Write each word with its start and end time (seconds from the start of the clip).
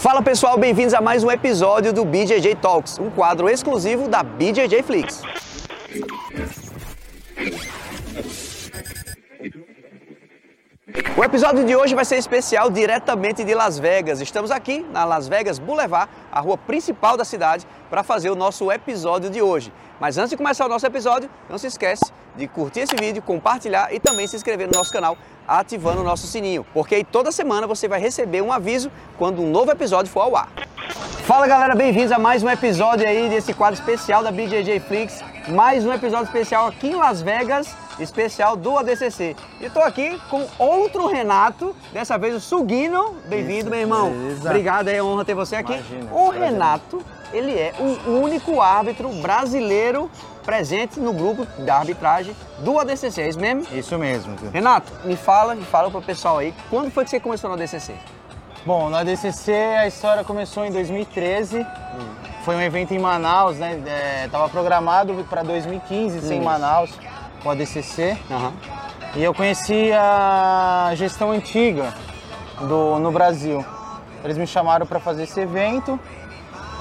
Fala 0.00 0.22
pessoal, 0.22 0.56
bem-vindos 0.56 0.94
a 0.94 1.00
mais 1.02 1.22
um 1.22 1.30
episódio 1.30 1.92
do 1.92 2.06
BJJ 2.06 2.54
Talks, 2.54 2.98
um 2.98 3.10
quadro 3.10 3.50
exclusivo 3.50 4.08
da 4.08 4.22
BJJ 4.22 4.82
Flix. 4.82 5.20
O 11.14 11.22
episódio 11.22 11.66
de 11.66 11.76
hoje 11.76 11.94
vai 11.94 12.06
ser 12.06 12.16
especial 12.16 12.70
diretamente 12.70 13.44
de 13.44 13.54
Las 13.54 13.78
Vegas. 13.78 14.22
Estamos 14.22 14.50
aqui 14.50 14.80
na 14.90 15.04
Las 15.04 15.28
Vegas 15.28 15.58
Boulevard, 15.58 16.10
a 16.32 16.40
rua 16.40 16.56
principal 16.56 17.18
da 17.18 17.24
cidade, 17.26 17.66
para 17.90 18.02
fazer 18.02 18.30
o 18.30 18.34
nosso 18.34 18.72
episódio 18.72 19.28
de 19.28 19.42
hoje. 19.42 19.70
Mas 20.00 20.16
antes 20.16 20.30
de 20.30 20.36
começar 20.38 20.64
o 20.64 20.68
nosso 20.70 20.86
episódio, 20.86 21.28
não 21.46 21.58
se 21.58 21.66
esquece 21.66 22.10
de 22.36 22.48
curtir 22.48 22.80
esse 22.80 22.96
vídeo, 22.96 23.20
compartilhar 23.20 23.92
e 23.92 24.00
também 24.00 24.26
se 24.26 24.34
inscrever 24.34 24.66
no 24.66 24.72
nosso 24.78 24.90
canal, 24.90 25.18
ativando 25.58 26.00
o 26.00 26.04
nosso 26.04 26.28
sininho, 26.28 26.64
porque 26.72 26.94
aí 26.94 27.04
toda 27.04 27.32
semana 27.32 27.66
você 27.66 27.88
vai 27.88 28.00
receber 28.00 28.40
um 28.40 28.52
aviso 28.52 28.90
quando 29.18 29.42
um 29.42 29.50
novo 29.50 29.72
episódio 29.72 30.10
for 30.10 30.20
ao 30.20 30.36
ar. 30.36 30.48
Fala 31.24 31.46
galera, 31.48 31.74
bem-vindos 31.74 32.12
a 32.12 32.18
mais 32.18 32.42
um 32.42 32.48
episódio 32.48 33.06
aí 33.06 33.28
desse 33.28 33.52
quadro 33.52 33.78
especial 33.78 34.22
da 34.22 34.30
BJJ 34.30 34.78
Flix, 34.80 35.24
mais 35.48 35.84
um 35.84 35.92
episódio 35.92 36.26
especial 36.26 36.66
aqui 36.66 36.88
em 36.88 36.94
Las 36.94 37.22
Vegas, 37.22 37.74
especial 37.98 38.56
do 38.56 38.78
ADCC. 38.78 39.36
E 39.60 39.64
estou 39.64 39.82
aqui 39.82 40.20
com 40.28 40.46
outro 40.58 41.06
Renato, 41.06 41.74
dessa 41.92 42.18
vez 42.18 42.34
o 42.34 42.40
Sugino. 42.40 43.16
Bem-vindo, 43.26 43.70
meu 43.70 43.80
irmão. 43.80 44.10
beleza. 44.10 44.48
Obrigado, 44.48 44.88
é 44.88 45.02
honra 45.02 45.24
ter 45.24 45.34
você 45.34 45.56
aqui. 45.56 45.72
Imagina, 45.72 46.12
o 46.12 46.28
prazer. 46.28 46.50
Renato, 46.50 47.02
ele 47.32 47.52
é 47.52 47.74
o 48.06 48.10
único 48.20 48.60
árbitro 48.60 49.08
brasileiro 49.20 50.10
presente 50.44 50.98
no 50.98 51.12
grupo 51.12 51.46
da 51.62 51.76
arbitragem 51.76 52.34
do 52.60 52.78
ADCC, 52.78 53.20
é 53.22 53.28
isso 53.28 53.38
mesmo? 53.38 53.66
Isso 53.72 53.98
mesmo. 53.98 54.36
Renato, 54.52 54.92
me 55.04 55.16
fala, 55.16 55.54
me 55.54 55.64
fala 55.64 55.90
pro 55.90 56.02
pessoal 56.02 56.38
aí, 56.38 56.54
quando 56.68 56.90
foi 56.90 57.04
que 57.04 57.10
você 57.10 57.20
começou 57.20 57.48
no 57.48 57.56
ADCC? 57.56 57.94
Bom, 58.64 58.90
na 58.90 59.02
DCC 59.02 59.52
a 59.52 59.86
história 59.86 60.22
começou 60.22 60.66
em 60.66 60.70
2013. 60.70 61.66
Foi 62.44 62.56
um 62.56 62.60
evento 62.60 62.92
em 62.94 62.98
Manaus, 62.98 63.58
né? 63.58 63.80
É, 63.86 64.28
tava 64.28 64.48
programado 64.48 65.12
para 65.28 65.42
2015 65.42 66.20
ser 66.20 66.34
em. 66.34 66.42
Manaus, 66.42 66.90
com 67.42 67.50
a 67.50 67.54
DCC. 67.54 68.16
Aham. 68.30 68.52
E 69.16 69.22
eu 69.22 69.34
conheci 69.34 69.90
a 69.92 70.92
gestão 70.94 71.32
antiga 71.32 71.92
do, 72.60 72.98
no 72.98 73.10
Brasil. 73.10 73.64
Eles 74.24 74.38
me 74.38 74.46
chamaram 74.46 74.86
para 74.86 75.00
fazer 75.00 75.24
esse 75.24 75.40
evento. 75.40 75.98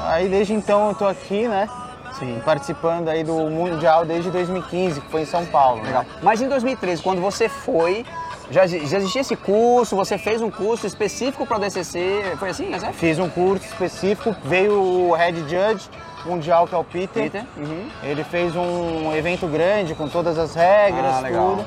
Aí 0.06 0.30
desde 0.30 0.53
então 0.53 0.89
eu 0.89 0.95
tô 0.95 1.06
aqui, 1.08 1.48
né? 1.48 1.67
Sim. 2.14 2.42
Participando 2.45 3.09
aí 3.09 3.23
do 3.23 3.33
Mundial 3.50 4.05
desde 4.05 4.30
2015, 4.30 5.02
que 5.02 5.09
foi 5.09 5.22
em 5.22 5.26
São 5.26 5.45
Paulo. 5.45 5.81
né? 5.81 5.88
Legal. 5.88 6.05
Mas 6.22 6.42
em 6.42 6.48
2013, 6.48 7.02
quando 7.02 7.22
você 7.22 7.50
foi, 7.50 8.05
já, 8.52 8.66
já 8.66 8.97
existia 8.97 9.22
esse 9.22 9.36
curso, 9.36 9.95
você 9.95 10.17
fez 10.17 10.42
um 10.42 10.50
curso 10.50 10.88
específico 10.88 11.45
para 11.45 11.59
o 11.59 11.64
ADCC, 11.64 12.36
foi 12.38 12.50
assim, 12.50 12.67
né? 12.67 12.92
Fiz 12.94 13.19
um 13.19 13.30
curso 13.30 13.66
específico, 13.66 14.36
veio 14.44 14.73
o 14.73 15.14
Head 15.14 15.39
Judge 15.42 15.89
Mundial, 16.25 16.67
que 16.67 16.73
é 16.73 16.77
o 16.77 16.83
Peter. 16.83 17.23
Peter? 17.23 17.45
Uhum. 17.58 17.88
Ele 18.03 18.23
fez 18.23 18.55
um 18.55 19.16
evento 19.16 19.47
grande 19.47 19.94
com 19.94 20.08
todas 20.08 20.38
as 20.38 20.55
regras, 20.55 21.16
Ah, 21.16 21.23
tudo. 21.27 21.66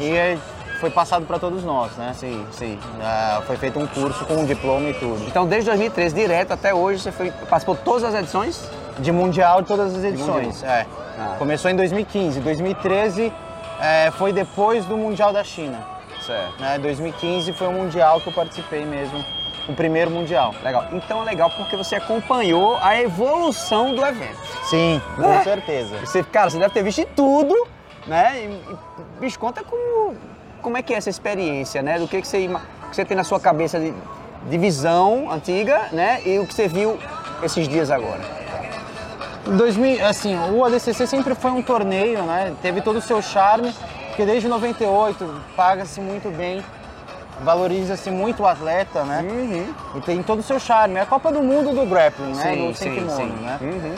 E 0.00 0.38
foi 0.80 0.90
passado 0.90 1.26
para 1.26 1.38
todos 1.38 1.64
nós, 1.64 1.96
né? 1.96 2.12
Sim, 2.14 2.44
sim. 2.52 2.78
Ah, 3.02 3.42
foi 3.46 3.56
feito 3.56 3.78
um 3.78 3.86
curso 3.86 4.24
com 4.26 4.34
um 4.34 4.44
diploma 4.44 4.90
e 4.90 4.94
tudo. 4.94 5.24
Então, 5.26 5.46
desde 5.46 5.70
2013, 5.70 6.14
direto 6.14 6.52
até 6.52 6.72
hoje, 6.74 7.00
você 7.00 7.10
foi, 7.10 7.30
participou 7.30 7.74
de 7.74 7.80
todas 7.82 8.04
as 8.04 8.14
edições? 8.14 8.70
De 8.98 9.10
mundial, 9.10 9.62
todas 9.62 9.94
as 9.96 10.04
edições. 10.04 10.62
É. 10.62 10.86
Ah. 11.18 11.36
Começou 11.38 11.70
em 11.70 11.76
2015. 11.76 12.40
2013 12.40 13.32
é, 13.80 14.10
foi 14.12 14.32
depois 14.32 14.84
do 14.84 14.96
Mundial 14.96 15.32
da 15.32 15.42
China. 15.42 15.97
Certo. 16.28 16.60
Né? 16.60 16.78
2015 16.78 17.54
foi 17.54 17.68
o 17.68 17.72
mundial 17.72 18.20
que 18.20 18.28
eu 18.28 18.32
participei 18.34 18.84
mesmo, 18.84 19.24
o 19.66 19.72
primeiro 19.72 20.10
mundial. 20.10 20.54
Legal. 20.62 20.84
Então 20.92 21.22
é 21.22 21.24
legal 21.24 21.50
porque 21.56 21.74
você 21.74 21.96
acompanhou 21.96 22.76
a 22.82 23.00
evolução 23.00 23.94
do 23.94 24.04
evento. 24.04 24.38
Sim, 24.64 25.00
com 25.16 25.24
É. 25.24 25.42
certeza. 25.42 25.98
Você, 26.00 26.22
cara, 26.22 26.50
você 26.50 26.58
deve 26.58 26.74
ter 26.74 26.82
visto 26.82 27.06
tudo, 27.16 27.54
né? 28.06 28.40
E, 28.40 28.44
e, 28.46 29.20
bicho, 29.20 29.38
conta 29.38 29.64
como, 29.64 30.16
como 30.60 30.76
é 30.76 30.82
que 30.82 30.92
é 30.92 30.98
essa 30.98 31.08
experiência, 31.08 31.80
né? 31.82 31.98
Do 31.98 32.06
que, 32.06 32.20
que, 32.20 32.28
você, 32.28 32.46
que 32.46 32.96
você 32.96 33.04
tem 33.06 33.16
na 33.16 33.24
sua 33.24 33.40
cabeça 33.40 33.80
de, 33.80 33.94
de 34.50 34.58
visão 34.58 35.30
antiga, 35.32 35.88
né? 35.92 36.20
E 36.26 36.38
o 36.38 36.46
que 36.46 36.52
você 36.52 36.68
viu 36.68 36.98
esses 37.42 37.66
dias 37.66 37.90
agora. 37.90 38.20
2000, 39.46 40.04
assim, 40.04 40.36
o 40.52 40.62
ADCC 40.62 41.06
sempre 41.06 41.34
foi 41.34 41.50
um 41.52 41.62
torneio, 41.62 42.22
né? 42.24 42.54
Teve 42.60 42.82
todo 42.82 42.96
o 42.96 43.00
seu 43.00 43.22
charme, 43.22 43.74
porque 44.18 44.32
desde 44.32 44.48
98 44.48 45.42
paga-se 45.54 46.00
muito 46.00 46.28
bem, 46.36 46.60
valoriza-se 47.44 48.10
muito 48.10 48.42
o 48.42 48.46
atleta, 48.48 49.04
né? 49.04 49.22
Uhum. 49.22 49.74
E 49.94 50.00
tem 50.00 50.24
todo 50.24 50.40
o 50.40 50.42
seu 50.42 50.58
charme. 50.58 50.96
É 50.96 51.02
a 51.02 51.06
Copa 51.06 51.30
do 51.30 51.40
Mundo 51.40 51.72
do 51.72 51.86
grappling, 51.86 52.34
né? 52.34 52.42
Sim, 52.42 52.66
do 52.66 52.76
sem 52.76 52.94
sim, 52.94 52.98
kimono, 52.98 53.16
sim. 53.16 53.44
né? 53.44 53.58
Uhum. 53.60 53.94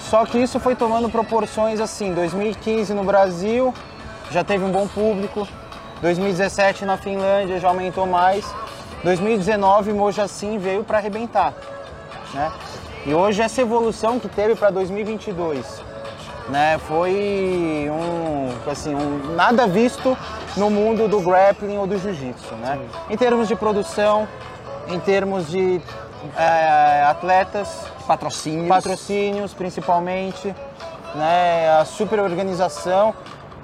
Só 0.00 0.26
que 0.26 0.38
isso 0.38 0.58
foi 0.58 0.74
tomando 0.74 1.08
proporções 1.08 1.78
assim, 1.78 2.12
2015 2.12 2.92
no 2.94 3.04
Brasil 3.04 3.72
já 4.28 4.42
teve 4.42 4.64
um 4.64 4.72
bom 4.72 4.88
público, 4.88 5.46
2017 6.02 6.84
na 6.84 6.96
Finlândia 6.96 7.60
já 7.60 7.68
aumentou 7.68 8.08
mais, 8.08 8.44
2019 9.04 9.92
Mojacin 9.92 10.58
veio 10.58 10.82
para 10.82 10.98
arrebentar, 10.98 11.54
né? 12.34 12.50
E 13.06 13.14
hoje 13.14 13.40
essa 13.40 13.60
evolução 13.60 14.18
que 14.18 14.26
teve 14.26 14.56
para 14.56 14.70
2022, 14.70 15.93
né, 16.48 16.78
foi 16.86 17.88
um, 17.90 18.70
assim, 18.70 18.94
um 18.94 19.34
nada 19.34 19.66
visto 19.66 20.16
no 20.56 20.70
mundo 20.70 21.08
do 21.08 21.20
grappling 21.20 21.78
ou 21.78 21.86
do 21.86 21.98
jiu-jitsu, 21.98 22.54
né? 22.56 22.78
Em 23.08 23.16
termos 23.16 23.48
de 23.48 23.56
produção, 23.56 24.28
em 24.88 25.00
termos 25.00 25.48
de 25.48 25.80
eh, 26.36 27.04
atletas, 27.08 27.86
Patrocínios. 28.06 28.68
patrocínios 28.68 29.54
principalmente, 29.54 30.54
né, 31.14 31.70
a 31.80 31.84
super 31.84 32.20
organização. 32.20 33.14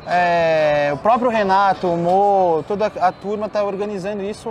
É, 0.07 0.91
o 0.95 0.97
próprio 0.97 1.31
Renato, 1.31 1.87
o 1.87 1.97
Mo, 1.97 2.65
toda 2.67 2.87
a 2.87 3.12
turma 3.12 3.47
está 3.47 3.62
organizando 3.62 4.23
isso 4.23 4.49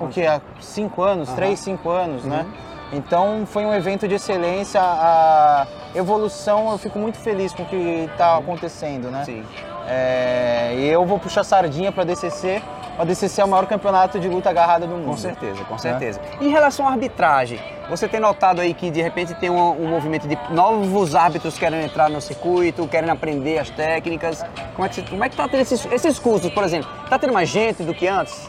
o 0.00 0.08
que 0.08 0.26
há 0.26 0.40
cinco 0.60 1.02
anos, 1.02 1.30
três, 1.30 1.60
cinco 1.60 1.90
anos, 1.90 2.24
né? 2.24 2.44
Então 2.92 3.44
foi 3.46 3.64
um 3.64 3.72
evento 3.72 4.06
de 4.08 4.16
excelência, 4.16 4.80
a 4.80 5.66
evolução 5.94 6.70
eu 6.72 6.78
fico 6.78 6.98
muito 6.98 7.18
feliz 7.18 7.52
com 7.52 7.62
o 7.62 7.66
que 7.66 8.08
está 8.10 8.36
acontecendo, 8.36 9.10
né? 9.10 9.24
Sim. 9.24 9.44
É, 9.86 10.74
e 10.76 10.88
eu 10.88 11.04
vou 11.04 11.18
puxar 11.18 11.44
sardinha 11.44 11.92
para 11.92 12.02
a 12.02 12.06
DCC. 12.06 12.62
A 12.98 13.04
DCC 13.04 13.40
é 13.40 13.44
o 13.44 13.48
maior 13.48 13.66
campeonato 13.66 14.20
de 14.20 14.28
luta 14.28 14.50
agarrada 14.50 14.86
do 14.86 14.94
mundo. 14.94 15.06
Com 15.06 15.16
certeza, 15.16 15.64
com 15.64 15.76
certeza. 15.76 16.20
Em 16.40 16.48
relação 16.48 16.86
à 16.86 16.92
arbitragem, 16.92 17.60
você 17.90 18.06
tem 18.08 18.20
notado 18.20 18.60
aí 18.60 18.72
que 18.72 18.90
de 18.90 19.02
repente 19.02 19.34
tem 19.34 19.50
um, 19.50 19.82
um 19.82 19.88
movimento 19.88 20.28
de 20.28 20.38
novos 20.50 21.14
árbitros 21.14 21.58
querendo 21.58 21.84
entrar 21.84 22.08
no 22.08 22.20
circuito, 22.20 22.86
querem 22.86 23.10
aprender 23.10 23.58
as 23.58 23.68
técnicas. 23.68 24.44
Como 24.74 24.86
é 24.86 24.88
que, 24.88 25.02
como 25.02 25.24
é 25.24 25.28
que 25.28 25.36
tá 25.36 25.48
tendo 25.48 25.60
esses, 25.60 25.84
esses 25.86 26.18
cursos, 26.18 26.52
por 26.52 26.62
exemplo? 26.62 26.88
Tá 27.10 27.18
tendo 27.18 27.32
mais 27.32 27.48
gente 27.48 27.82
do 27.82 27.92
que 27.92 28.06
antes? 28.06 28.48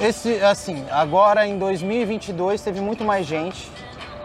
Esse, 0.00 0.42
assim, 0.44 0.84
agora 0.90 1.46
em 1.46 1.58
2022 1.58 2.60
teve 2.60 2.80
muito 2.80 3.04
mais 3.04 3.26
gente, 3.26 3.70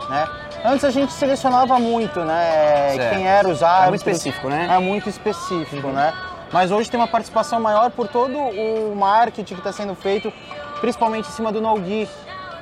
né? 0.09 0.27
Antes 0.63 0.85
a 0.85 0.91
gente 0.91 1.11
selecionava 1.11 1.77
muito, 1.77 2.21
né? 2.21 2.93
Certo. 2.95 3.15
Quem 3.15 3.27
eram 3.27 3.51
os 3.51 3.61
Era 3.61 3.71
árbitros. 3.71 3.89
muito 3.89 4.17
específico, 4.17 4.49
né? 4.49 4.67
É 4.71 4.79
muito 4.79 5.09
específico, 5.09 5.87
né? 5.89 6.13
Mas 6.53 6.71
hoje 6.71 6.89
tem 6.89 6.99
uma 6.99 7.07
participação 7.07 7.59
maior 7.59 7.91
por 7.91 8.07
todo 8.07 8.37
o 8.37 8.95
marketing 8.95 9.55
que 9.55 9.59
está 9.59 9.73
sendo 9.73 9.93
feito, 9.95 10.31
principalmente 10.79 11.27
em 11.27 11.31
cima 11.31 11.51
do 11.51 11.59
no-gi. 11.59 12.07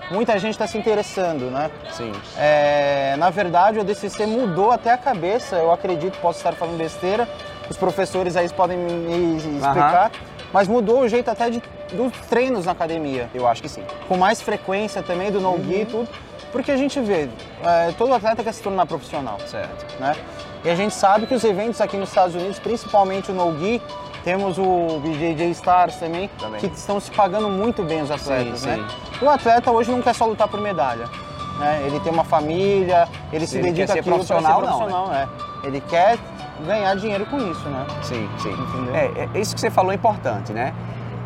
Muita 0.09 0.37
gente 0.39 0.53
está 0.53 0.65
se 0.65 0.77
interessando, 0.77 1.51
né? 1.51 1.69
Sim. 1.91 2.11
É, 2.37 3.15
na 3.17 3.29
verdade, 3.29 3.79
o 3.79 3.83
DCC 3.83 4.25
mudou 4.25 4.71
até 4.71 4.91
a 4.91 4.97
cabeça, 4.97 5.57
eu 5.57 5.71
acredito, 5.71 6.17
posso 6.19 6.39
estar 6.39 6.53
falando 6.53 6.77
besteira, 6.77 7.29
os 7.69 7.77
professores 7.77 8.35
aí 8.35 8.49
podem 8.49 8.77
me 8.77 9.37
explicar, 9.37 10.11
mas 10.51 10.67
mudou 10.67 11.01
o 11.01 11.07
jeito 11.07 11.29
até 11.29 11.49
de, 11.49 11.61
dos 11.93 12.11
treinos 12.27 12.65
na 12.65 12.73
academia 12.73 13.29
Eu 13.33 13.47
acho 13.47 13.61
que 13.61 13.69
sim. 13.69 13.83
com 14.09 14.17
mais 14.17 14.41
frequência 14.41 15.01
também 15.01 15.31
do 15.31 15.39
no-gi 15.39 15.81
e 15.81 15.85
tudo, 15.85 16.09
porque 16.51 16.71
a 16.71 16.77
gente 16.77 16.99
vê, 16.99 17.29
é, 17.63 17.91
todo 17.97 18.13
atleta 18.13 18.43
quer 18.43 18.53
se 18.53 18.61
tornar 18.61 18.85
profissional, 18.85 19.39
Certo. 19.45 19.99
né? 19.99 20.15
E 20.63 20.69
a 20.69 20.75
gente 20.75 20.93
sabe 20.93 21.25
que 21.25 21.33
os 21.33 21.43
eventos 21.43 21.81
aqui 21.81 21.97
nos 21.97 22.09
Estados 22.09 22.35
Unidos, 22.35 22.59
principalmente 22.59 23.31
o 23.31 23.33
no-gi, 23.33 23.81
temos 24.23 24.57
o 24.59 24.99
BJJ 25.03 25.49
Stars 25.51 25.95
também, 25.95 26.29
Também. 26.39 26.59
que 26.59 26.67
estão 26.67 26.99
se 26.99 27.09
pagando 27.11 27.49
muito 27.49 27.81
bem 27.83 28.01
os 28.03 28.11
atletas, 28.11 28.59
Sim, 28.59 28.67
né? 28.67 28.87
O 29.21 29.29
atleta 29.29 29.71
hoje 29.71 29.91
não 29.91 30.01
quer 30.01 30.13
só 30.13 30.25
lutar 30.25 30.47
por 30.47 30.61
medalha, 30.61 31.09
né? 31.59 31.81
Ele 31.85 31.99
tem 31.99 32.11
uma 32.11 32.23
família, 32.23 33.07
ele 33.33 33.47
se 33.47 33.57
Ele 33.57 33.63
quer 33.67 33.71
dedica 33.73 33.93
ser 33.93 33.99
àquilo 33.99 34.17
pra 34.17 34.25
profissional, 34.25 34.61
não, 34.61 34.77
profissional, 34.77 35.13
é. 35.13 35.27
Ele 35.63 35.81
quer 35.81 36.19
ganhar 36.65 36.95
dinheiro 36.95 37.25
com 37.25 37.37
isso, 37.37 37.67
né? 37.69 37.85
Sim, 38.03 38.29
sim. 38.37 38.51
Entendeu? 38.51 38.95
É, 38.95 39.29
é, 39.33 39.39
isso 39.39 39.55
que 39.55 39.61
você 39.61 39.71
falou 39.71 39.91
é 39.91 39.95
importante, 39.95 40.53
né? 40.53 40.73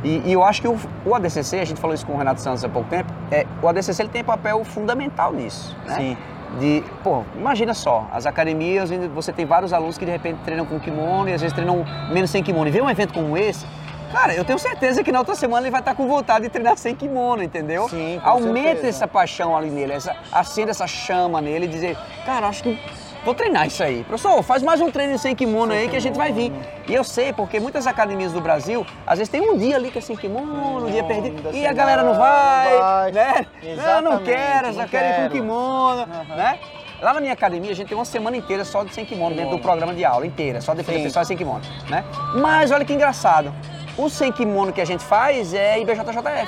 E, 0.04 0.22
e 0.26 0.34
eu 0.34 0.44
acho 0.44 0.62
que 0.62 0.68
o, 0.68 0.78
o 1.06 1.16
ADCC, 1.16 1.60
a 1.60 1.66
gente 1.66 1.80
falou 1.80 1.94
isso 1.94 2.06
com 2.06 2.14
o 2.14 2.18
Renato 2.18 2.42
Santos 2.42 2.64
há 2.64 2.70
pouco 2.70 2.90
tempo, 2.90 3.12
é, 3.32 3.46
o 3.62 3.68
ADCC 3.68 4.02
ele 4.02 4.10
tem 4.10 4.24
papel 4.24 4.64
fundamental 4.64 5.34
nisso, 5.34 5.76
né? 5.86 5.96
Sim. 5.96 6.18
De, 6.60 6.84
pô, 7.04 7.24
imagina 7.36 7.74
só, 7.74 8.08
as 8.14 8.26
academias, 8.26 8.90
você 9.14 9.34
tem 9.34 9.46
vários 9.46 9.74
alunos 9.74 9.98
que 9.98 10.06
de 10.06 10.12
repente 10.12 10.40
treinam 10.46 10.66
com 10.66 10.80
kimono 10.80 11.28
e 11.28 11.34
às 11.34 11.42
vezes 11.42 11.54
treinam 11.54 11.84
menos 12.10 12.30
sem 12.30 12.42
kimono. 12.42 12.68
E 12.68 12.72
vê 12.72 12.82
um 12.82 12.90
evento 12.90 13.14
como 13.14 13.36
esse, 13.36 13.66
Cara, 14.12 14.34
eu 14.34 14.46
tenho 14.46 14.58
certeza 14.58 15.04
que 15.04 15.12
na 15.12 15.20
outra 15.20 15.36
semana 15.36 15.64
ele 15.64 15.72
vai 15.72 15.82
estar 15.82 15.94
com 15.94 16.08
vontade 16.08 16.46
de 16.46 16.50
treinar 16.50 16.78
sem 16.78 16.96
kimono, 16.96 17.44
entendeu? 17.44 17.90
Sim, 17.90 18.20
Aumenta 18.24 18.68
certeza. 18.68 18.88
essa 18.88 19.08
paixão 19.08 19.58
ali 19.58 19.70
nele, 19.70 19.92
essa, 19.92 20.16
acenda 20.32 20.72
essa 20.72 20.88
chama 20.88 21.42
nele 21.42 21.66
e 21.66 21.68
dizer, 21.68 21.98
cara, 22.26 22.48
acho 22.48 22.64
que 22.64 22.80
vou 23.26 23.34
treinar 23.34 23.66
isso 23.66 23.84
aí. 23.84 24.04
Professor, 24.04 24.42
faz 24.44 24.62
mais 24.62 24.80
um 24.80 24.92
treino 24.92 25.18
sem 25.18 25.36
kimono 25.36 25.74
aí 25.74 25.90
que 25.90 25.96
a 25.98 26.00
gente 26.00 26.16
vai 26.16 26.32
vir. 26.32 26.54
E 26.88 26.94
eu 26.94 27.04
sei, 27.04 27.34
porque 27.34 27.60
muitas 27.60 27.88
academias 27.88 28.32
do 28.32 28.40
Brasil, 28.40 28.86
às 29.06 29.18
vezes 29.18 29.32
tem 29.32 29.42
um 29.42 29.58
dia 29.58 29.76
ali 29.76 29.90
que 29.90 29.98
é 29.98 30.02
sem 30.02 30.16
kimono, 30.16 30.86
um 30.88 30.92
dia 30.92 31.04
perdido, 31.04 31.50
e 31.52 31.66
a 31.66 31.74
galera 31.74 32.04
não 32.04 32.14
vai, 32.14 32.70
semana, 32.70 32.86
vai. 32.86 33.12
né? 33.12 33.48
Não, 33.64 33.70
eu 33.70 33.76
não 33.76 34.12
Exatamente, 34.14 34.24
quero, 34.24 34.74
só 34.74 34.82
não 34.82 34.88
quero 34.88 35.08
ir 35.08 35.24
com 35.24 35.36
kimono, 35.36 36.02
Aham. 36.02 36.36
né? 36.36 36.60
Lá 37.02 37.14
na 37.14 37.20
minha 37.20 37.34
academia, 37.34 37.72
a 37.72 37.76
gente 37.76 37.90
tem 37.90 37.98
uma 37.98 38.06
semana 38.06 38.38
inteira 38.38 38.64
só 38.64 38.84
de 38.84 38.94
sem 38.94 39.04
kimono 39.04 39.36
dentro 39.36 39.58
do 39.58 39.60
programa 39.60 39.94
de 39.94 40.06
aula, 40.06 40.26
inteira, 40.26 40.62
só 40.62 40.74
defesa 40.74 41.00
Sim. 41.00 41.04
pessoal 41.04 41.26
sem 41.26 41.36
kimono, 41.36 41.62
né? 41.90 42.06
Mas 42.36 42.72
olha 42.72 42.86
que 42.86 42.94
engraçado, 42.94 43.52
o 43.98 44.10
sem 44.10 44.32
kimono 44.32 44.72
que 44.72 44.80
a 44.80 44.86
gente 44.86 45.04
faz 45.04 45.54
é 45.54 45.80
IBJJF. 45.80 46.48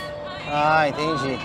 Ah, 0.50 0.88
entendi. 0.88 1.38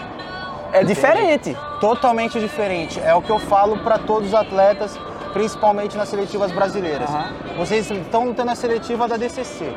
É 0.73 0.85
diferente. 0.85 1.57
Totalmente 1.81 2.39
diferente. 2.41 3.01
É 3.01 3.15
o 3.15 3.21
que 3.21 3.29
eu 3.31 3.39
falo 3.39 3.79
para 3.79 3.99
todos 3.99 4.29
os 4.29 4.35
atletas, 4.35 4.99
principalmente 5.33 5.97
nas 5.97 6.09
seletivas 6.09 6.51
brasileiras. 6.53 7.09
Aham. 7.09 7.33
Vocês 7.59 7.91
estão 7.91 8.25
lutando 8.27 8.51
a 8.51 8.55
seletiva 8.55 9.07
da 9.09 9.17
DCC. 9.17 9.73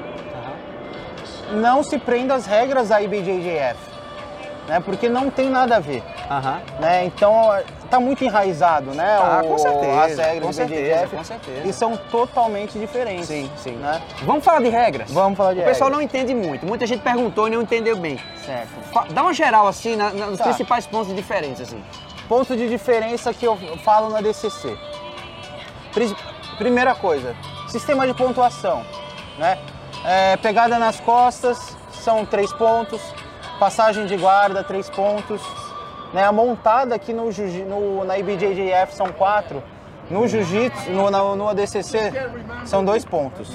Não 1.51 1.83
se 1.83 1.97
prenda 1.97 2.33
às 2.33 2.45
regras 2.45 2.89
da 2.89 2.99
IBJJF, 3.01 3.77
né? 4.67 4.79
Porque 4.83 5.07
não 5.07 5.29
tem 5.29 5.49
nada 5.49 5.77
a 5.77 5.79
ver. 5.79 6.03
Aham. 6.29 6.59
né? 6.79 7.05
Então 7.05 7.51
tá 7.87 7.99
muito 7.99 8.23
enraizado, 8.25 8.91
né? 8.95 9.17
Tá, 9.19 9.41
o- 9.43 9.47
com 9.49 9.57
certeza, 9.59 10.01
As 10.01 10.17
regras 10.17 10.41
com 10.41 10.47
do 10.49 10.53
certeza, 10.55 10.95
BJJF 10.95 11.15
com 11.15 11.23
certeza. 11.23 11.67
e 11.67 11.71
são 11.73 11.95
totalmente 11.95 12.79
diferentes. 12.79 13.27
Sim, 13.27 13.49
sim. 13.57 13.73
Né? 13.73 14.01
Vamos 14.23 14.43
falar 14.43 14.61
de 14.61 14.69
regras? 14.69 15.11
Vamos 15.11 15.37
falar 15.37 15.53
de 15.53 15.59
O 15.59 15.63
pessoal 15.65 15.91
regras. 15.91 15.91
não 15.91 16.01
entende 16.01 16.33
muito. 16.33 16.65
Muita 16.65 16.87
gente 16.87 17.01
perguntou 17.03 17.47
e 17.47 17.51
não 17.51 17.61
entendeu 17.61 17.95
bem. 17.95 18.19
Certo. 18.43 19.13
Dá 19.13 19.21
uma 19.21 19.33
geral 19.35 19.67
assim 19.67 19.95
na- 19.95 20.09
na- 20.09 20.25
nos 20.27 20.39
Tá. 20.39 20.45
principais 20.45 20.87
pontos 20.87 21.09
de 21.09 21.13
diferença 21.13 21.61
assim. 21.61 21.81
Ponto 22.27 22.55
de 22.57 22.67
diferença 22.67 23.31
que 23.31 23.45
eu 23.45 23.55
falo 23.83 24.09
na 24.09 24.19
DCC. 24.19 24.75
Pri- 25.95 26.15
Primeira 26.59 26.93
coisa, 26.93 27.35
sistema 27.67 28.05
de 28.07 28.13
pontuação, 28.13 28.83
né? 29.39 29.57
É, 30.05 30.37
pegada 30.37 30.77
nas 30.77 30.99
costas 30.99 31.75
são 31.91 32.23
três 32.25 32.53
pontos, 32.53 33.01
passagem 33.59 34.05
de 34.05 34.15
guarda 34.15 34.63
três 34.63 34.89
pontos, 34.89 35.41
né? 36.13 36.23
A 36.23 36.31
montada 36.31 36.93
aqui 36.95 37.11
no, 37.11 37.29
no- 37.67 38.05
na 38.05 38.17
IBJJF 38.19 38.93
são 38.93 39.07
quatro, 39.11 39.61
no 40.09 40.27
Jiu-Jitsu, 40.27 40.91
no, 40.91 41.09
na- 41.09 41.35
no 41.35 41.49
ADCC 41.49 42.11
são 42.65 42.85
dois 42.85 43.03
pontos, 43.03 43.49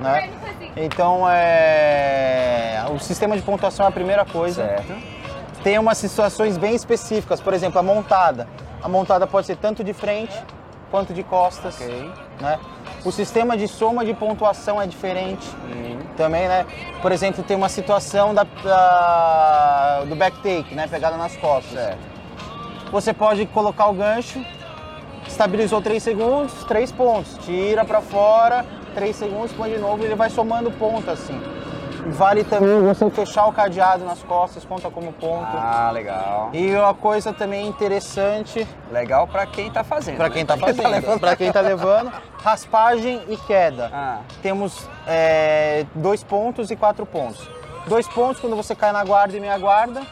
né? 0.00 0.30
Então 0.76 1.24
é 1.28 2.84
o 2.94 2.98
sistema 2.98 3.34
de 3.36 3.42
pontuação 3.42 3.86
é 3.86 3.88
a 3.88 3.92
primeira 3.92 4.24
coisa. 4.24 4.62
Certo. 4.66 4.92
Tem 5.64 5.78
umas 5.78 5.96
situações 5.98 6.56
bem 6.58 6.74
específicas, 6.74 7.40
por 7.40 7.54
exemplo, 7.54 7.78
a 7.78 7.82
montada. 7.82 8.46
A 8.82 8.88
montada 8.88 9.26
pode 9.26 9.46
ser 9.46 9.56
tanto 9.56 9.82
de 9.82 9.94
frente 9.94 10.34
quanto 10.94 11.12
de 11.12 11.24
costas. 11.24 11.74
Ok. 11.80 12.12
Né? 12.40 12.56
O 13.04 13.10
sistema 13.10 13.56
de 13.56 13.66
soma 13.66 14.04
de 14.04 14.14
pontuação 14.14 14.80
é 14.80 14.86
diferente 14.86 15.44
Hum. 15.66 15.98
também, 16.16 16.46
né? 16.46 16.64
Por 17.02 17.10
exemplo, 17.10 17.42
tem 17.42 17.56
uma 17.56 17.68
situação 17.68 18.32
da, 18.32 18.44
da- 18.62 20.04
do 20.08 20.14
backtake, 20.14 20.72
né? 20.72 20.86
Pegada 20.86 21.16
nas 21.16 21.36
costas. 21.36 21.72
Certo. 21.72 21.98
Você 22.92 23.12
pode 23.12 23.44
colocar 23.46 23.86
o 23.88 23.92
gancho, 23.92 24.40
estabilizou 25.26 25.82
3 25.82 26.00
segundos, 26.00 26.62
3 26.62 26.92
pontos. 26.92 27.36
Tira 27.44 27.84
pra 27.84 28.00
fora, 28.00 28.64
3 28.94 29.16
segundos, 29.16 29.50
põe 29.52 29.70
de 29.72 29.78
novo 29.78 30.00
e 30.00 30.06
ele 30.06 30.14
vai 30.14 30.30
somando 30.30 30.70
ponto 30.70 31.10
assim. 31.10 31.40
Vale 32.06 32.44
também 32.44 32.80
você 32.82 33.08
fechar 33.10 33.46
o 33.46 33.52
cadeado 33.52 34.04
nas 34.04 34.22
costas, 34.22 34.64
conta 34.64 34.90
como 34.90 35.12
ponto. 35.12 35.46
Ah, 35.56 35.90
legal. 35.92 36.50
E 36.52 36.74
uma 36.74 36.94
coisa 36.94 37.32
também 37.32 37.66
interessante 37.66 38.66
Legal 38.92 39.26
pra 39.26 39.46
quem 39.46 39.70
tá 39.70 39.82
fazendo. 39.82 40.16
para 40.16 40.28
né? 40.28 40.34
quem 40.34 40.46
tá 40.46 40.56
Pra 40.58 40.66
fazendo, 40.68 40.88
levando. 40.90 41.20
para 41.20 41.36
quem 41.36 41.50
tá 41.52 41.60
levando, 41.60 42.12
raspagem 42.42 43.22
e 43.28 43.36
queda. 43.36 43.90
Ah, 43.92 44.18
Temos 44.42 44.88
é, 45.06 45.86
dois 45.94 46.22
pontos 46.22 46.70
e 46.70 46.76
quatro 46.76 47.06
pontos. 47.06 47.48
Dois 47.86 48.06
pontos 48.08 48.40
quando 48.40 48.54
você 48.56 48.74
cai 48.74 48.92
na 48.92 49.04
guarda 49.04 49.36
e 49.36 49.40
meia 49.40 49.58
guarda, 49.58 50.02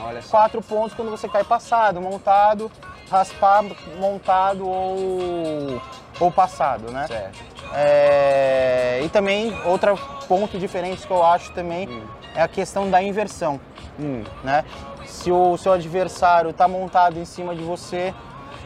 olha 0.00 0.20
só. 0.22 0.30
quatro 0.38 0.60
pontos 0.62 0.94
quando 0.94 1.10
você 1.10 1.28
cai 1.28 1.44
passado, 1.44 2.00
montado, 2.00 2.70
raspar, 3.10 3.64
montado 3.98 4.66
ou, 4.68 5.80
ou 6.20 6.30
passado, 6.32 6.90
né? 6.90 7.06
Certo. 7.06 7.51
É, 7.74 9.00
e 9.04 9.08
também 9.08 9.54
outro 9.64 9.98
ponto 10.28 10.58
diferente 10.58 11.06
que 11.06 11.12
eu 11.12 11.22
acho 11.24 11.52
também 11.52 11.88
Hum. 11.88 12.02
é 12.34 12.42
a 12.42 12.48
questão 12.48 12.90
da 12.90 13.02
inversão, 13.02 13.60
Hum. 13.98 14.22
né? 14.44 14.64
Se 15.06 15.30
o 15.32 15.56
seu 15.56 15.72
adversário 15.72 16.50
está 16.50 16.66
montado 16.68 17.18
em 17.18 17.24
cima 17.24 17.54
de 17.54 17.62
você 17.62 18.14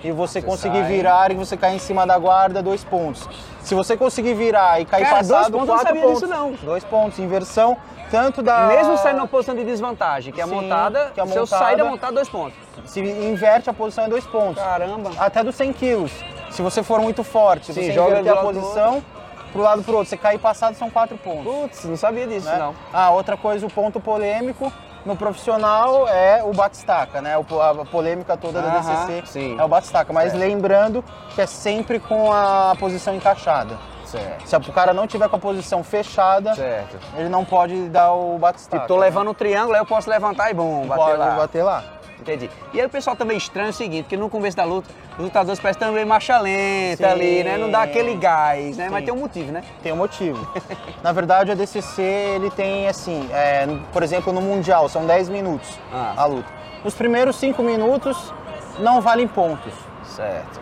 e 0.04 0.12
você, 0.12 0.40
Você 0.40 0.46
conseguir 0.46 0.80
sai. 0.80 0.88
virar 0.88 1.30
e 1.32 1.34
você 1.34 1.56
cair 1.56 1.76
em 1.76 1.78
cima 1.78 2.06
da 2.06 2.16
guarda, 2.18 2.62
dois 2.62 2.84
pontos. 2.84 3.28
Se 3.62 3.74
você 3.74 3.96
conseguir 3.96 4.34
virar 4.34 4.80
e 4.80 4.84
cair 4.84 5.04
Cara, 5.04 5.16
dois 5.22 5.28
passado, 5.28 5.52
pontos 5.52 5.52
eu 5.52 5.58
não 5.66 5.66
quatro 5.74 5.86
sabia 5.88 6.02
pontos. 6.02 6.20
disso, 6.20 6.32
não. 6.32 6.52
Dois 6.52 6.84
pontos, 6.84 7.18
inversão, 7.18 7.76
tanto 8.10 8.42
da... 8.42 8.66
Mesmo 8.68 8.96
saindo 8.98 9.16
numa 9.16 9.26
posição 9.26 9.54
de 9.56 9.64
desvantagem, 9.64 10.32
que 10.32 10.40
é 10.40 10.44
Sim, 10.46 10.54
montada, 10.54 11.10
que 11.12 11.20
a 11.20 11.26
se 11.26 11.34
eu 11.36 11.46
sair 11.46 11.76
da 11.76 11.84
montada- 11.84 11.90
montada, 11.90 12.12
dois 12.12 12.28
pontos. 12.28 12.56
Se 12.84 13.00
inverte 13.00 13.68
a 13.68 13.72
posição 13.72 14.04
é 14.04 14.08
dois 14.08 14.24
pontos. 14.26 14.62
Caramba. 14.62 15.10
Até 15.18 15.42
dos 15.42 15.56
100 15.56 15.72
quilos. 15.72 16.12
Se 16.56 16.62
você 16.62 16.82
for 16.82 17.02
muito 17.02 17.22
forte, 17.22 17.66
Sim, 17.66 17.74
você 17.82 17.92
joga 17.92 18.18
inverter 18.18 18.32
a 18.32 18.36
posição 18.42 19.04
pro 19.52 19.60
lado 19.60 19.82
pro 19.82 19.92
outro, 19.98 20.08
você 20.08 20.16
cair 20.16 20.38
passado 20.38 20.74
são 20.74 20.88
quatro 20.88 21.18
pontos. 21.18 21.44
Putz, 21.44 21.84
não 21.84 21.98
sabia 21.98 22.26
disso, 22.26 22.48
né? 22.48 22.56
não. 22.58 22.74
Ah, 22.90 23.10
outra 23.10 23.36
coisa, 23.36 23.66
o 23.66 23.70
ponto 23.70 24.00
polêmico 24.00 24.72
no 25.04 25.14
profissional 25.14 26.08
é 26.08 26.42
o 26.42 26.54
batistaca, 26.54 27.20
né? 27.20 27.36
A 27.36 27.84
polêmica 27.84 28.38
toda 28.38 28.62
da 28.62 28.68
Aham, 28.68 29.06
DCC 29.06 29.22
sim. 29.26 29.56
é 29.60 29.62
o 29.62 29.68
batistaca, 29.68 30.14
mas 30.14 30.32
Certo. 30.32 30.40
lembrando 30.40 31.04
que 31.34 31.42
é 31.42 31.46
sempre 31.46 32.00
com 32.00 32.32
a 32.32 32.74
posição 32.80 33.14
encaixada. 33.14 33.76
Certo. 34.06 34.48
Se 34.48 34.56
o 34.56 34.72
cara 34.72 34.94
não 34.94 35.06
tiver 35.06 35.28
com 35.28 35.36
a 35.36 35.38
posição 35.38 35.84
fechada, 35.84 36.54
Certo. 36.54 36.96
ele 37.18 37.28
não 37.28 37.44
pode 37.44 37.88
dar 37.90 38.14
o 38.14 38.38
batistaca. 38.38 38.84
Tipo, 38.84 38.88
tô 38.94 38.98
levando 38.98 39.30
um 39.30 39.34
triângulo, 39.34 39.74
aí 39.74 39.80
eu 39.80 39.86
posso 39.86 40.08
levantar 40.08 40.50
e 40.50 40.54
bom, 40.54 40.86
bater 40.86 41.02
pode 41.04 41.18
lá. 41.18 41.30
bater 41.32 41.62
lá. 41.62 41.84
Entendi. 42.20 42.50
E 42.72 42.80
aí 42.80 42.86
o 42.86 42.90
pessoal 42.90 43.14
também 43.14 43.36
estranha 43.36 43.70
o 43.70 43.72
seguinte, 43.72 44.06
que 44.08 44.16
no 44.16 44.28
começo 44.30 44.56
da 44.56 44.64
luta, 44.64 44.88
os 45.18 45.24
lutadores 45.24 45.60
parecem 45.60 45.80
também 45.80 46.04
marcha 46.04 46.38
lenta 46.38 46.96
Sim. 47.08 47.12
ali, 47.12 47.44
né? 47.44 47.56
Não 47.56 47.70
dá 47.70 47.82
aquele 47.82 48.14
gás, 48.16 48.76
né? 48.76 48.88
Mas 48.90 49.00
Sim. 49.00 49.04
tem 49.06 49.14
um 49.14 49.18
motivo, 49.20 49.52
né? 49.52 49.62
Tem 49.82 49.92
um 49.92 49.96
motivo. 49.96 50.46
Na 51.02 51.12
verdade, 51.12 51.52
a 51.52 51.54
DCC, 51.54 52.02
ele 52.02 52.50
tem 52.50 52.88
assim, 52.88 53.28
é, 53.32 53.66
por 53.92 54.02
exemplo, 54.02 54.32
no 54.32 54.40
Mundial, 54.40 54.88
são 54.88 55.06
10 55.06 55.28
minutos 55.28 55.68
Ah. 55.92 56.14
a 56.16 56.24
luta. 56.24 56.48
Os 56.84 56.94
primeiros 56.94 57.36
5 57.36 57.62
minutos 57.62 58.32
não 58.78 59.00
valem 59.00 59.26
pontos. 59.28 59.72
Certo. 60.04 60.60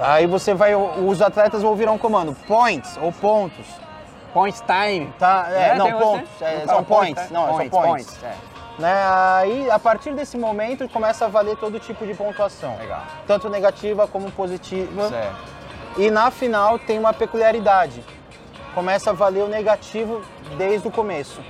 Aí 0.00 0.26
você 0.26 0.52
vai, 0.52 0.74
os 0.74 1.22
atletas 1.22 1.62
vão 1.62 1.74
virar 1.74 1.92
um 1.92 1.98
comando, 1.98 2.34
points 2.46 2.98
ou 3.00 3.10
pontos. 3.10 3.64
Point 4.34 4.58
time. 4.66 5.10
Tá? 5.18 5.46
É, 5.50 5.68
Né? 5.70 5.74
não, 5.76 5.86
você? 5.90 6.04
pontos. 6.04 6.42
é, 6.42 6.58
Não 6.66 6.74
são 6.74 6.84
points. 6.84 7.22
né? 7.22 7.28
Não, 7.30 7.46
Points, 7.48 7.70
são 7.72 7.82
points. 7.82 8.06
points, 8.18 8.24
é. 8.24 8.55
Né? 8.78 8.92
Aí, 9.08 9.70
a 9.70 9.78
partir 9.78 10.12
desse 10.12 10.36
momento, 10.36 10.88
começa 10.88 11.24
a 11.24 11.28
valer 11.28 11.56
todo 11.56 11.80
tipo 11.80 12.04
de 12.06 12.14
pontuação. 12.14 12.76
Legal. 12.78 13.02
Tanto 13.26 13.48
negativa 13.48 14.06
como 14.06 14.30
positiva. 14.30 15.08
Certo. 15.08 15.36
E 15.96 16.10
na 16.10 16.30
final 16.30 16.78
tem 16.78 16.98
uma 16.98 17.12
peculiaridade. 17.14 18.04
Começa 18.74 19.10
a 19.10 19.12
valer 19.14 19.42
o 19.44 19.48
negativo 19.48 20.20
desde 20.58 20.86
o 20.86 20.90
começo. 20.90 21.40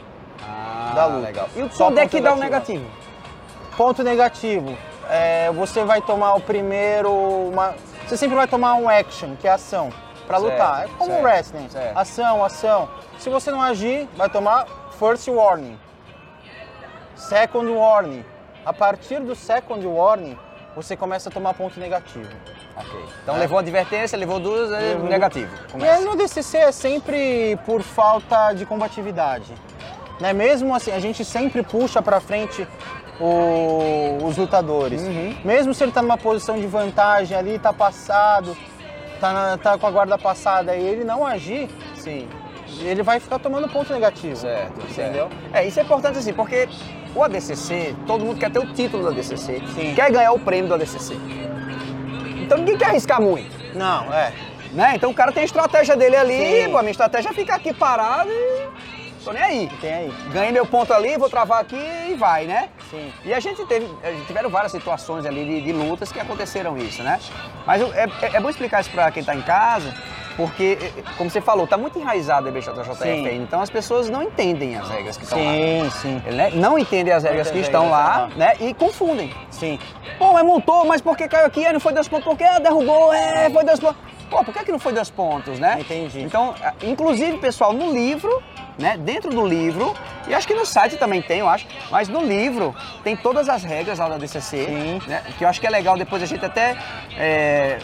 Ah, 0.40 0.92
Da 0.94 1.06
luta. 1.06 1.26
legal. 1.26 1.48
E 1.56 1.68
Só 1.70 1.88
onde 1.88 1.98
é 1.98 2.06
que 2.06 2.20
dá 2.20 2.32
o 2.32 2.36
negativo. 2.36 2.84
negativo? 2.84 3.76
Ponto 3.76 4.02
negativo. 4.04 4.78
é, 5.10 5.50
você 5.52 5.84
vai 5.84 6.00
tomar 6.00 6.34
o 6.34 6.40
primeiro. 6.40 7.10
Uma, 7.12 7.74
você 8.06 8.16
sempre 8.16 8.36
vai 8.36 8.46
tomar 8.48 8.74
um 8.74 8.88
action, 8.88 9.34
que 9.36 9.46
é 9.48 9.52
ação, 9.52 9.90
pra 10.26 10.38
Certo, 10.40 10.52
lutar. 10.52 10.84
É 10.84 10.88
como 10.98 11.10
certo, 11.10 11.24
wrestling. 11.24 11.68
certo. 11.68 11.96
Ação, 11.96 12.44
ação. 12.44 12.88
Se 13.18 13.28
você 13.28 13.50
não 13.50 13.60
agir, 13.62 14.08
vai 14.16 14.28
tomar 14.28 14.66
first 14.98 15.26
warning. 15.28 15.78
Second 17.16 17.68
warning. 17.72 18.24
A 18.64 18.72
partir 18.72 19.20
do 19.20 19.34
second 19.34 19.84
warning, 19.86 20.36
você 20.74 20.96
começa 20.96 21.28
a 21.28 21.32
tomar 21.32 21.54
ponto 21.54 21.78
negativo. 21.80 22.28
Ok. 22.76 23.04
Então 23.22 23.36
É. 23.36 23.38
levou 23.38 23.58
advertência, 23.58 24.18
levou 24.18 24.38
duas, 24.38 24.70
é 24.72 24.78
Levou- 24.78 25.08
negativo. 25.08 25.50
E 25.68 25.72
Começa. 25.72 25.92
aí 25.98 26.04
no 26.04 26.16
DCC 26.16 26.58
é 26.58 26.72
sempre 26.72 27.58
por 27.64 27.82
falta 27.82 28.52
de 28.52 28.66
combatividade. 28.66 29.52
Né? 30.20 30.32
Mesmo 30.32 30.74
assim, 30.74 30.90
a 30.92 30.98
gente 31.00 31.24
sempre 31.24 31.62
puxa 31.62 32.02
pra 32.02 32.20
frente 32.20 32.66
o- 33.20 34.18
os 34.26 34.36
lutadores. 34.36 35.02
Uhum. 35.02 35.36
Mesmo 35.44 35.72
se 35.72 35.82
ele 35.84 35.92
tá 35.92 36.02
numa 36.02 36.18
posição 36.18 36.58
de 36.58 36.66
vantagem 36.66 37.36
ali, 37.36 37.58
tá 37.58 37.72
passado, 37.72 38.54
tá, 39.20 39.32
na- 39.32 39.58
tá 39.58 39.78
com 39.78 39.86
a 39.86 39.90
guarda 39.90 40.18
passada 40.18 40.76
e 40.76 40.82
ele 40.86 41.04
não 41.04 41.24
agir, 41.24 41.70
Sim. 41.96 42.28
ele 42.80 43.02
vai 43.02 43.20
ficar 43.20 43.38
tomando 43.38 43.68
ponto 43.68 43.90
negativo. 43.92 44.36
Certo, 44.36 44.78
Entendeu? 44.90 45.28
certo. 45.30 45.54
É, 45.56 45.64
isso 45.66 45.80
é 45.80 45.82
importante 45.82 46.18
assim, 46.18 46.32
porque 46.34 46.68
o 47.16 47.24
ADCC, 47.24 47.94
todo 48.06 48.24
mundo 48.24 48.38
quer 48.38 48.50
ter 48.50 48.58
o 48.58 48.72
título 48.74 49.04
do 49.04 49.08
ADCC, 49.08 49.62
Sim. 49.74 49.94
quer 49.94 50.10
ganhar 50.12 50.32
o 50.32 50.38
prêmio 50.38 50.68
do 50.68 50.74
ADCC. 50.74 51.14
Então 52.42 52.58
ninguém 52.58 52.76
quer 52.76 52.86
arriscar 52.90 53.20
muito, 53.20 53.50
Não, 53.74 54.12
é. 54.12 54.32
né? 54.72 54.92
Então 54.94 55.10
o 55.10 55.14
cara 55.14 55.32
tem 55.32 55.42
a 55.42 55.46
estratégia 55.46 55.96
dele 55.96 56.14
ali, 56.16 56.64
Sim. 56.64 56.70
pô, 56.70 56.78
a 56.78 56.82
minha 56.82 56.90
estratégia 56.92 57.30
é 57.30 57.32
ficar 57.32 57.56
aqui 57.56 57.72
parado 57.72 58.30
e 58.30 58.68
tô 59.24 59.32
nem 59.32 59.42
aí. 59.42 59.70
Tem 59.80 59.92
aí. 59.92 60.14
Ganhei 60.32 60.52
meu 60.52 60.64
ponto 60.66 60.92
ali, 60.92 61.16
vou 61.16 61.28
travar 61.28 61.60
aqui 61.62 61.76
e 62.10 62.14
vai, 62.14 62.44
né? 62.44 62.68
Sim. 62.90 63.10
E 63.24 63.34
a 63.34 63.40
gente 63.40 63.64
teve, 63.66 63.86
gente 64.04 64.26
tiveram 64.26 64.48
várias 64.50 64.70
situações 64.70 65.26
ali 65.26 65.44
de, 65.44 65.60
de 65.62 65.72
lutas 65.72 66.12
que 66.12 66.20
aconteceram 66.20 66.76
isso, 66.78 67.02
né? 67.02 67.18
Mas 67.66 67.82
é, 67.82 68.04
é- 68.22 68.36
é 68.36 68.40
bom 68.40 68.48
explicar 68.50 68.80
isso 68.82 68.90
pra 68.90 69.10
quem 69.10 69.24
tá 69.24 69.34
em 69.34 69.42
casa, 69.42 69.92
porque, 70.36 70.78
é, 70.80 71.00
é, 71.00 71.02
como 71.16 71.30
você 71.30 71.40
falou, 71.40 71.66
tá 71.66 71.76
muito 71.76 71.98
enraizado 71.98 72.48
a 72.48 72.52
BJJF 72.52 72.96
Sim. 72.96 73.08
ainda, 73.08 73.32
então 73.32 73.60
as 73.60 73.70
pessoas 73.70 74.08
não 74.10 74.22
entendem 74.22 74.76
as 74.76 74.88
regras 74.88 75.16
que 75.16 75.24
estão 75.24 75.38
lá. 75.38 75.52
Sim, 75.52 75.90
sim. 76.02 76.22
Né? 76.30 76.50
Não 76.54 76.78
entendem 76.78 77.12
as 77.12 77.24
regras 77.24 77.50
que 77.50 77.58
estão 77.58 77.90
lá, 77.90 78.28
né? 78.36 78.54
E 78.60 78.74
confundem. 78.74 79.32
Sim. 79.50 79.78
Pô, 80.18 80.32
mas 80.32 80.44
montou, 80.44 80.84
mas 80.84 81.00
por 81.00 81.16
que 81.16 81.26
caiu 81.26 81.46
aqui? 81.46 81.70
Não 81.72 81.80
foi 81.80 81.92
dois 81.92 82.06
pontos, 82.06 82.24
por 82.24 82.36
que 82.36 82.60
derrubou? 82.60 83.12
É, 83.12 83.48
foi 83.50 83.64
dois 83.64 83.80
pontos. 83.80 83.96
Pô, 84.28 84.44
por 84.44 84.52
que, 84.52 84.64
que 84.64 84.72
não 84.72 84.78
foi 84.78 84.92
dois 84.92 85.08
pontos, 85.08 85.58
né? 85.58 85.78
Entendi. 85.80 86.20
Então, 86.20 86.54
inclusive, 86.82 87.38
pessoal, 87.38 87.72
no 87.72 87.92
livro, 87.92 88.42
né? 88.76 88.96
Dentro 88.98 89.30
do 89.30 89.46
livro, 89.46 89.94
e 90.26 90.34
acho 90.34 90.46
que 90.46 90.54
no 90.54 90.66
site 90.66 90.96
também 90.96 91.22
tem, 91.22 91.38
eu 91.38 91.48
acho, 91.48 91.66
mas 91.90 92.08
no 92.08 92.22
livro 92.22 92.74
tem 93.04 93.16
todas 93.16 93.48
as 93.48 93.62
regras 93.62 93.98
lá 93.98 94.08
da 94.08 94.18
DCC, 94.18 94.64
Sim. 94.66 95.00
né? 95.06 95.22
Que 95.38 95.44
eu 95.44 95.48
acho 95.48 95.60
que 95.60 95.66
é 95.66 95.70
legal 95.70 95.96
depois 95.96 96.22
a 96.22 96.26
gente 96.26 96.44
até 96.44 96.76
é, 97.16 97.78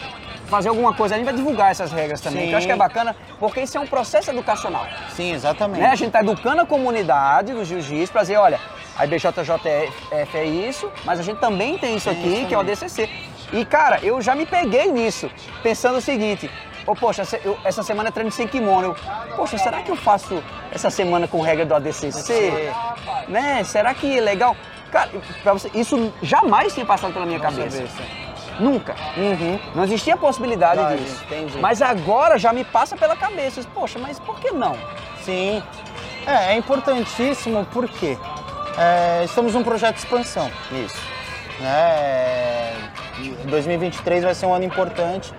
fazer 0.53 0.69
alguma 0.69 0.93
coisa, 0.93 1.15
a 1.15 1.17
gente 1.17 1.25
vai 1.25 1.33
divulgar 1.33 1.71
essas 1.71 1.91
regras 1.91 2.21
também, 2.21 2.41
Sim. 2.43 2.47
que 2.49 2.53
eu 2.53 2.57
acho 2.59 2.67
que 2.67 2.73
é 2.73 2.75
bacana, 2.75 3.15
porque 3.39 3.61
isso 3.61 3.75
é 3.75 3.81
um 3.81 3.87
processo 3.87 4.29
educacional. 4.29 4.85
Sim, 5.15 5.31
exatamente. 5.33 5.81
Né? 5.81 5.87
A 5.87 5.95
gente 5.95 6.07
está 6.07 6.19
educando 6.21 6.61
a 6.61 6.65
comunidade 6.65 7.53
do 7.53 7.65
jiu-jitsu 7.65 8.11
para 8.13 8.21
dizer, 8.21 8.37
olha, 8.37 8.59
a 8.95 9.03
IBJJF 9.05 10.37
é 10.37 10.45
isso, 10.45 10.91
mas 11.03 11.19
a 11.19 11.23
gente 11.23 11.39
também 11.39 11.77
tem 11.79 11.95
isso 11.95 12.07
Tem 12.09 12.19
aqui, 12.19 12.35
isso 12.39 12.47
que 12.47 12.53
é 12.53 12.57
o. 12.57 12.61
ADCC. 12.61 13.09
E, 13.51 13.65
cara, 13.65 13.99
eu 14.03 14.21
já 14.21 14.35
me 14.35 14.45
peguei 14.45 14.91
nisso, 14.91 15.29
pensando 15.63 15.97
o 15.97 16.01
seguinte, 16.01 16.49
ô, 16.85 16.95
poxa, 16.95 17.23
eu- 17.43 17.57
essa 17.63 17.81
semana 17.81 18.09
eu 18.09 18.13
treino 18.13 18.31
sem 18.31 18.47
kimono. 18.47 18.87
Eu, 18.89 18.95
poxa, 19.35 19.57
será 19.57 19.81
que 19.81 19.89
eu 19.89 19.95
faço 19.95 20.43
essa 20.71 20.89
semana 20.91 21.27
com 21.27 21.41
regra 21.41 21.65
do 21.65 21.73
ADCC? 21.73 22.71
Né? 23.27 23.63
Será 23.63 23.93
que 23.95 24.17
é 24.17 24.21
legal? 24.21 24.55
Cara, 24.91 25.09
você, 25.45 25.71
isso 25.73 26.13
jamais 26.21 26.73
tinha 26.73 26.85
passado 26.85 27.11
pela 27.11 27.25
minha 27.25 27.39
cabeça. 27.39 27.77
Cabeça. 27.77 28.22
Nunca. 28.59 28.95
Uhum. 29.17 29.59
Não 29.75 29.83
existia 29.83 30.15
possibilidade 30.15 30.97
disso. 30.97 31.23
entendi. 31.25 31.57
Mas 31.59 31.81
agora 31.81 32.37
já 32.37 32.53
me 32.53 32.63
passa 32.63 32.95
pela 32.95 33.15
cabeça. 33.15 33.61
Poxa, 33.73 33.99
mas 33.99 34.19
por 34.19 34.39
que 34.39 34.51
não? 34.51 34.77
Sim. 35.23 35.61
É, 36.25 36.53
é 36.53 36.55
importantíssimo 36.55 37.65
porque 37.71 38.17
é, 38.77 39.23
estamos 39.23 39.53
num 39.53 39.63
projeto 39.63 39.95
de 39.95 40.01
expansão. 40.01 40.49
Isso. 40.71 41.01
Né? 41.59 42.73
2023 43.45 44.23
vai 44.23 44.35
ser 44.35 44.45
um 44.45 44.53
ano 44.53 44.65
importante. 44.65 45.33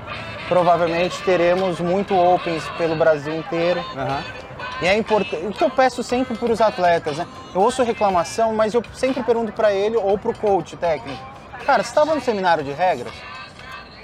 Provavelmente 0.48 1.22
teremos 1.22 1.80
muito 1.80 2.14
Opens 2.14 2.66
pelo 2.76 2.96
Brasil 2.96 3.34
inteiro. 3.34 3.80
Aham. 3.96 4.22
E 4.82 4.86
é 4.86 4.96
importante. 4.96 5.46
O 5.46 5.52
que 5.52 5.62
eu 5.62 5.70
peço 5.70 6.02
sempre 6.02 6.36
para 6.36 6.52
os 6.52 6.60
atletas, 6.60 7.16
né? 7.16 7.26
Eu 7.54 7.60
ouço 7.60 7.82
reclamação, 7.82 8.54
mas 8.54 8.74
eu 8.74 8.82
sempre 8.92 9.22
pergunto 9.22 9.52
para 9.52 9.72
ele 9.72 9.96
ou 9.96 10.18
para 10.18 10.30
o 10.30 10.38
coach 10.38 10.76
técnico: 10.76 11.22
Cara, 11.66 11.82
você 11.82 11.88
estava 11.88 12.14
no 12.14 12.20
seminário 12.20 12.62
de 12.62 12.72
regras? 12.72 13.12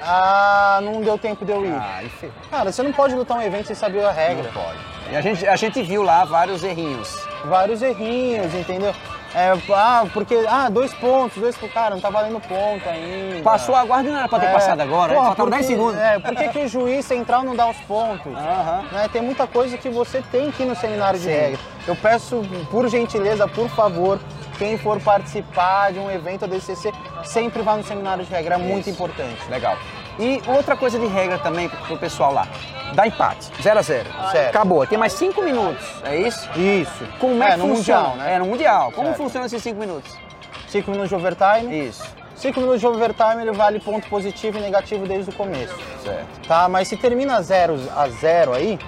Ah, 0.02 0.81
não 0.83 1.02
deu 1.02 1.19
tempo 1.19 1.45
de 1.45 1.52
eu 1.52 1.64
ir. 1.64 1.75
Ah, 1.75 2.00
enfim. 2.02 2.31
Cara, 2.50 2.73
você 2.73 2.83
não 2.83 2.93
pode 2.93 3.14
lutar 3.14 3.37
um 3.37 3.43
evento 3.43 3.67
sem 3.67 3.76
saber 3.76 4.05
a 4.05 4.11
regra. 4.11 4.45
Não 4.45 4.52
pode. 4.52 4.79
E 5.12 5.17
a 5.17 5.21
gente, 5.21 5.47
a 5.47 5.57
gente 5.57 5.83
viu 5.83 6.02
lá 6.02 6.25
vários 6.25 6.64
errinhos. 6.64 7.14
Vários 7.45 7.83
errinhos, 7.83 8.55
entendeu? 8.55 8.95
É, 9.35 9.52
ah, 9.75 10.05
porque. 10.12 10.35
Ah, 10.49 10.69
dois 10.71 10.93
pontos, 10.95 11.37
dois 11.38 11.55
pontos. 11.57 11.75
Cara, 11.75 11.95
não 11.95 12.00
tá 12.00 12.09
valendo 12.11 12.40
ponto 12.40 12.88
ainda. 12.88 13.43
Passou 13.45 13.76
a 13.76 13.85
guarda 13.85 14.09
e 14.09 14.12
não 14.12 14.19
era 14.19 14.29
pra 14.29 14.40
ter 14.40 14.47
É, 14.47 14.52
passado 14.52 14.81
agora, 14.81 15.12
porra, 15.12 15.26
faltavam 15.26 15.50
por 15.50 15.50
10 15.57 15.67
que- 15.67 15.73
segundos. 15.73 16.00
É, 16.00 16.19
por 16.19 16.35
que, 16.35 16.49
que 16.49 16.59
o 16.61 16.69
juiz 16.69 17.05
central 17.05 17.45
não 17.45 17.55
dá 17.55 17.69
os 17.69 17.76
pontos? 17.81 18.33
Aham. 18.35 18.85
Né, 18.90 19.09
tem 19.12 19.23
muita 19.23 19.47
coisa 19.47 19.76
que 19.76 19.88
você 19.90 20.23
tem 20.33 20.50
que 20.50 20.62
ir 20.62 20.67
no 20.67 20.75
seminário 20.75 21.19
de 21.19 21.26
Sim. 21.26 21.31
regra. 21.31 21.61
Eu 21.87 21.95
peço, 21.95 22.43
por 22.71 22.88
gentileza, 22.88 23.47
por 23.47 23.69
favor, 23.69 24.19
quem 24.61 24.76
for 24.76 25.00
participar 25.00 25.90
de 25.90 25.99
um 25.99 26.11
evento 26.11 26.47
DCC, 26.47 26.93
sempre 27.25 27.62
vá 27.62 27.79
no 27.79 27.83
seminário 27.83 28.23
de 28.23 28.31
regra, 28.31 28.57
é 28.57 28.59
muito 28.59 28.81
Isso. 28.81 28.90
importante. 28.90 29.40
Legal. 29.49 29.75
E 30.19 30.43
outra 30.47 30.76
coisa 30.76 30.99
de 30.99 31.07
regra 31.07 31.38
também 31.38 31.67
pro 31.71 31.97
pessoal 31.97 32.31
lá. 32.31 32.47
Dá 32.95 33.07
empate. 33.07 33.50
0 33.62 33.79
a 33.79 33.83
0 33.83 34.11
Certo. 34.31 34.50
Acabou. 34.50 34.87
Tem 34.87 34.99
mais 34.99 35.14
5 35.14 35.40
minutos. 35.40 35.83
É 36.05 36.14
isso? 36.14 36.47
Isso. 36.59 37.07
Como 37.19 37.43
é, 37.43 37.52
que 37.52 37.57
no 37.57 37.69
funciona? 37.69 38.09
Mundial, 38.09 38.17
né? 38.17 38.35
É, 38.35 38.38
no 38.38 38.45
Mundial. 38.45 38.93
Como 38.93 39.07
Certo. 39.07 39.17
funciona 39.17 39.47
esses 39.47 39.62
5 39.62 39.81
minutos? 39.81 40.14
Cinco 40.69 40.90
minutos 40.90 41.09
de 41.09 41.14
overtime. 41.14 41.88
Isso. 41.88 42.05
Cinco 42.37 42.61
minutos 42.61 42.81
de 42.81 42.87
overtime, 42.87 43.40
ele 43.40 43.52
vale 43.52 43.81
ponto 43.81 44.07
positivo 44.11 44.59
e 44.59 44.61
negativo 44.61 45.07
desde 45.07 45.31
o 45.31 45.33
começo. 45.33 45.75
Certo. 46.05 46.47
Tá, 46.47 46.69
mas 46.69 46.87
se 46.87 46.99
termina 46.99 47.40
0 47.40 47.81
a 47.97 48.09
0 48.09 48.52
aí, 48.52 48.79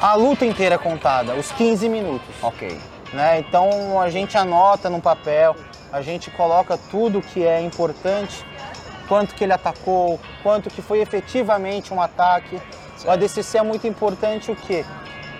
a 0.00 0.14
luta 0.14 0.46
inteira 0.46 0.76
é 0.76 0.78
contada, 0.78 1.34
os 1.34 1.52
15 1.52 1.88
minutos. 1.90 2.34
Ok. 2.42 2.78
Né? 3.12 3.38
Então 3.38 4.00
a 4.00 4.10
gente 4.10 4.36
anota 4.36 4.88
no 4.90 5.00
papel, 5.00 5.56
a 5.92 6.00
gente 6.02 6.30
coloca 6.30 6.78
tudo 6.90 7.20
que 7.22 7.44
é 7.46 7.60
importante, 7.60 8.44
quanto 9.08 9.34
que 9.34 9.44
ele 9.44 9.52
atacou, 9.52 10.18
quanto 10.42 10.68
que 10.70 10.82
foi 10.82 11.00
efetivamente 11.00 11.92
um 11.94 12.00
ataque. 12.00 12.60
O 13.04 13.10
ADCC 13.10 13.58
é 13.58 13.62
muito 13.62 13.86
importante 13.86 14.50
o 14.50 14.56
quê? 14.56 14.84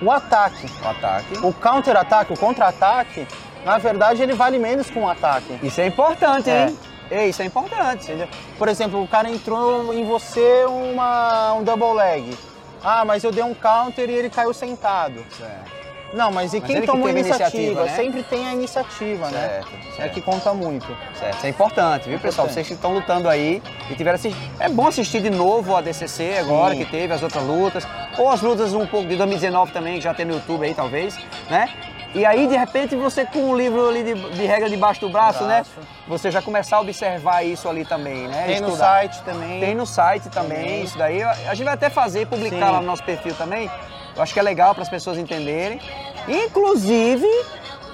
O 0.02 0.10
ataque. 0.10 0.66
O 0.84 0.88
ataque. 0.88 1.38
O 1.42 1.52
counter-ataque, 1.52 2.32
o 2.32 2.36
contra-ataque, 2.38 3.26
na 3.64 3.78
verdade 3.78 4.22
ele 4.22 4.34
vale 4.34 4.58
menos 4.58 4.88
que 4.90 4.98
um 4.98 5.08
ataque. 5.08 5.58
Isso 5.62 5.80
é 5.80 5.86
importante, 5.86 6.50
É. 6.50 6.66
hein? 6.68 6.78
É, 7.10 7.26
isso 7.28 7.40
é 7.40 7.44
importante. 7.44 8.04
Entendeu? 8.04 8.28
Por 8.58 8.68
exemplo, 8.68 9.02
o 9.02 9.08
cara 9.08 9.28
entrou 9.30 9.92
em 9.94 10.04
você 10.04 10.64
uma, 10.66 11.54
um 11.54 11.62
double 11.64 11.94
leg. 11.94 12.36
Ah, 12.82 13.04
mas 13.04 13.24
eu 13.24 13.32
dei 13.32 13.42
um 13.42 13.54
counter 13.54 14.08
e 14.10 14.12
ele 14.12 14.28
caiu 14.30 14.52
sentado. 14.52 15.24
Certo. 15.36 15.75
Não, 16.12 16.30
mas 16.30 16.54
e 16.54 16.60
Mas 16.60 16.66
quem 16.66 16.76
ele 16.76 16.86
que 16.86 16.92
tomou 16.92 17.06
a 17.06 17.08
a 17.08 17.12
iniciativa? 17.12 17.56
iniciativa, 17.58 17.84
né? 17.84 17.96
Sempre 17.96 18.22
tem 18.22 18.48
a 18.48 18.52
iniciativa, 18.54 19.30
né? 19.30 19.38
Certo, 19.48 19.68
É 19.74 19.92
certo. 19.96 20.12
que 20.14 20.20
conta 20.22 20.54
muito. 20.54 20.86
Certo, 21.18 21.36
isso 21.36 21.46
é 21.46 21.48
importante, 21.50 22.08
viu, 22.08 22.18
pessoal? 22.18 22.46
Importante. 22.46 22.54
Vocês 22.54 22.66
que 22.68 22.72
estão 22.74 22.92
lutando 22.94 23.28
aí 23.28 23.62
e 23.90 23.94
tiveram 23.94 24.14
assist... 24.14 24.36
É 24.60 24.68
bom 24.68 24.86
assistir 24.86 25.20
de 25.20 25.30
novo 25.30 25.72
o 25.72 25.76
ADCC 25.76 26.38
agora, 26.38 26.74
Sim. 26.74 26.84
que 26.84 26.90
teve 26.90 27.12
as 27.12 27.22
outras 27.22 27.42
lutas, 27.44 27.86
ou 28.16 28.30
as 28.30 28.40
lutas 28.40 28.72
um 28.72 28.86
pouco 28.86 29.08
de 29.08 29.16
2019 29.16 29.72
também, 29.72 29.96
que 29.96 30.00
já 30.02 30.14
tem 30.14 30.24
no 30.24 30.34
YouTube 30.34 30.64
aí, 30.64 30.74
talvez, 30.74 31.18
né? 31.50 31.68
E 32.14 32.24
aí, 32.24 32.46
de 32.46 32.56
repente, 32.56 32.96
você 32.96 33.26
com 33.26 33.40
um 33.40 33.56
livro 33.56 33.88
ali 33.90 34.02
de, 34.02 34.14
de 34.14 34.46
regra 34.46 34.70
debaixo 34.70 35.00
do 35.02 35.10
braço, 35.10 35.44
Braço. 35.44 35.70
né? 35.78 35.86
Você 36.08 36.30
já 36.30 36.40
começar 36.40 36.76
a 36.76 36.80
observar 36.80 37.44
isso 37.44 37.68
ali 37.68 37.84
também, 37.84 38.26
né? 38.28 38.44
Tem 38.46 38.60
no 38.60 38.68
Estudar. 38.68 38.86
site 38.86 39.22
também. 39.22 39.60
Tem 39.60 39.74
no 39.74 39.84
site 39.84 40.28
também, 40.30 40.58
Também. 40.64 40.82
isso 40.82 40.96
daí. 40.96 41.22
A 41.22 41.52
gente 41.52 41.64
vai 41.64 41.74
até 41.74 41.90
fazer 41.90 42.22
e 42.22 42.26
publicar 42.26 42.66
Sim. 42.68 42.72
lá 42.72 42.80
no 42.80 42.86
nosso 42.86 43.02
perfil 43.02 43.34
também. 43.34 43.70
Eu 44.16 44.22
acho 44.22 44.32
que 44.32 44.40
é 44.40 44.42
legal 44.42 44.74
para 44.74 44.82
as 44.82 44.88
pessoas 44.88 45.18
entenderem. 45.18 45.80
Inclusive, 46.26 47.26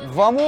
vamos. 0.07 0.43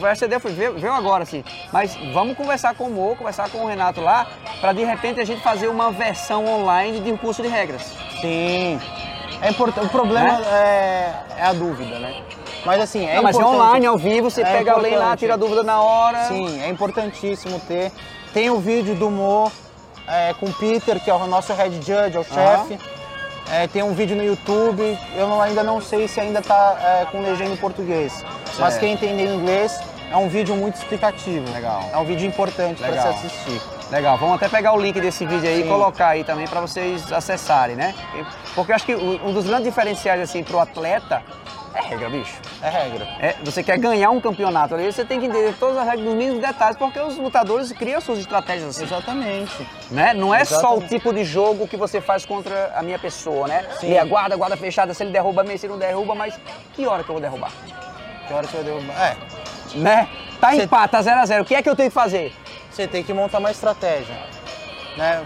O 0.00 0.06
SCD 0.06 0.38
foi- 0.38 0.52
veio, 0.52 0.92
agora, 0.92 1.22
assim. 1.22 1.44
Mas 1.72 1.96
vamos 2.12 2.36
conversar 2.36 2.74
com 2.74 2.84
o 2.84 2.90
Mo, 2.90 3.14
conversar 3.16 3.48
com 3.48 3.58
o 3.64 3.66
Renato 3.66 4.00
lá, 4.00 4.26
para 4.60 4.72
de 4.72 4.84
repente 4.84 5.20
a 5.20 5.24
gente 5.24 5.40
fazer 5.40 5.68
uma 5.68 5.90
versão 5.90 6.46
online 6.46 7.00
de 7.00 7.12
um 7.12 7.16
curso 7.16 7.42
de 7.42 7.48
regras. 7.48 7.94
Sim. 8.20 8.80
É 9.42 9.50
importante. 9.50 9.86
O 9.86 9.90
problema 9.90 10.38
Né? 10.38 10.46
é, 10.52 11.14
é 11.38 11.42
a 11.44 11.52
dúvida, 11.52 11.98
né? 11.98 12.22
Mas 12.64 12.80
assim, 12.82 13.06
é 13.06 13.14
Não, 13.14 13.22
mas 13.22 13.38
é 13.38 13.42
online, 13.44 13.86
ao 13.86 13.96
vivo, 13.96 14.30
você 14.30 14.42
É 14.42 14.44
pega 14.44 14.76
link 14.78 14.94
lá, 14.96 15.16
tira 15.16 15.34
a 15.34 15.36
dúvida 15.36 15.62
na 15.62 15.80
hora. 15.80 16.24
Sim, 16.24 16.60
é 16.62 16.68
importantíssimo 16.68 17.58
ter. 17.60 17.90
Tem 18.34 18.50
o 18.50 18.58
vídeo 18.58 18.94
do 18.94 19.10
Mo 19.10 19.50
é, 20.06 20.34
com 20.34 20.46
o 20.46 20.52
Peter, 20.52 21.00
que 21.02 21.08
é 21.10 21.14
o 21.14 21.26
nosso 21.26 21.54
head 21.54 21.74
judge, 21.76 22.16
é 22.16 22.20
o 22.20 22.24
chefe. 22.24 22.78
É, 23.52 23.66
tem 23.66 23.82
um 23.82 23.92
vídeo 23.92 24.16
no 24.16 24.22
YouTube, 24.24 24.96
eu 25.16 25.26
não- 25.28 25.40
ainda 25.42 25.62
não 25.64 25.80
sei 25.80 26.06
se 26.06 26.20
ainda 26.20 26.38
está 26.38 27.06
com 27.10 27.20
legenda 27.20 27.50
em 27.52 27.56
português. 27.56 28.24
Mas 28.58 28.74
Certo. 28.74 28.80
quem 28.80 28.92
entender 28.92 29.24
inglês, 29.24 29.80
é 30.10 30.16
um 30.16 30.28
vídeo 30.28 30.54
muito 30.54 30.76
explicativo. 30.76 31.52
Legal. 31.52 31.82
É 31.92 31.96
um 31.96 32.04
vídeo 32.04 32.26
importante 32.26 32.80
para 32.80 32.92
se 33.02 33.08
assistir. 33.08 33.60
Legal, 33.90 34.16
vamos 34.18 34.36
até 34.36 34.48
pegar 34.48 34.72
o 34.72 34.80
link 34.80 35.00
desse 35.00 35.26
vídeo 35.26 35.48
aí 35.48 35.60
e 35.60 35.62
Sim. 35.64 35.68
colocar 35.68 36.08
aí 36.08 36.22
também 36.22 36.46
para 36.46 36.60
vocês 36.60 37.12
acessarem, 37.12 37.74
né? 37.74 37.92
Porque 38.54 38.70
eu 38.70 38.76
acho 38.76 38.86
que 38.86 38.94
o- 38.94 39.20
um 39.26 39.32
dos 39.32 39.46
grandes 39.46 39.64
diferenciais 39.64 40.20
assim 40.20 40.44
pro 40.44 40.60
atleta 40.60 41.20
é 41.74 41.80
regra, 41.80 42.10
bicho. 42.10 42.34
É 42.62 42.68
regra. 42.68 43.04
É, 43.20 43.36
você 43.42 43.62
quer 43.62 43.78
ganhar 43.78 44.10
um 44.10 44.20
campeonato 44.20 44.74
ali, 44.74 44.92
você 44.92 45.04
tem 45.04 45.20
que 45.20 45.26
entender 45.26 45.54
todas 45.58 45.76
as 45.78 45.84
regras 45.84 46.04
nos 46.04 46.14
mínimos 46.14 46.40
detalhes, 46.40 46.76
porque 46.76 46.98
os 47.00 47.16
lutadores 47.16 47.70
criam 47.72 48.00
suas 48.00 48.18
estratégias 48.18 48.70
assim, 48.70 48.84
Exatamente. 48.84 49.66
né? 49.90 50.12
Não 50.14 50.34
é 50.34 50.44
só 50.44 50.54
o 50.56 50.58
Exatamente. 50.58 50.88
tipo 50.88 51.12
de 51.12 51.24
jogo 51.24 51.66
que 51.68 51.76
você 51.76 52.00
faz 52.00 52.24
contra 52.26 52.72
a 52.74 52.82
minha 52.82 52.98
pessoa, 52.98 53.46
né? 53.46 53.64
Sim. 53.78 53.92
E 53.92 53.98
a 53.98 54.04
guarda, 54.04 54.36
guarda 54.36 54.56
fechada, 54.56 54.92
se 54.94 55.02
ele 55.02 55.12
derruba 55.12 55.44
se 55.56 55.66
ele 55.66 55.72
não 55.72 55.78
derruba, 55.78 56.14
mas 56.14 56.38
que 56.74 56.86
hora 56.86 57.02
que 57.04 57.10
eu 57.10 57.14
vou 57.14 57.20
derrubar? 57.22 57.50
Que 58.26 58.32
hora 58.34 58.46
você 58.46 58.56
vai 58.56 58.64
derrubar? 58.64 58.94
É, 59.02 59.16
Né? 59.76 60.08
Tá 60.40 60.50
Você- 60.52 60.62
empate, 60.62 60.90
tá 60.92 61.02
0 61.02 61.20
a 61.20 61.26
0 61.26 61.42
o 61.42 61.46
que 61.46 61.54
é 61.54 61.62
que 61.62 61.68
eu 61.68 61.76
tenho 61.76 61.90
que 61.90 61.94
fazer? 61.94 62.32
você 62.70 62.86
tem 62.86 63.02
que 63.04 63.12
montar 63.12 63.38
uma 63.38 63.50
estratégia. 63.50 64.16
Né? 64.96 65.22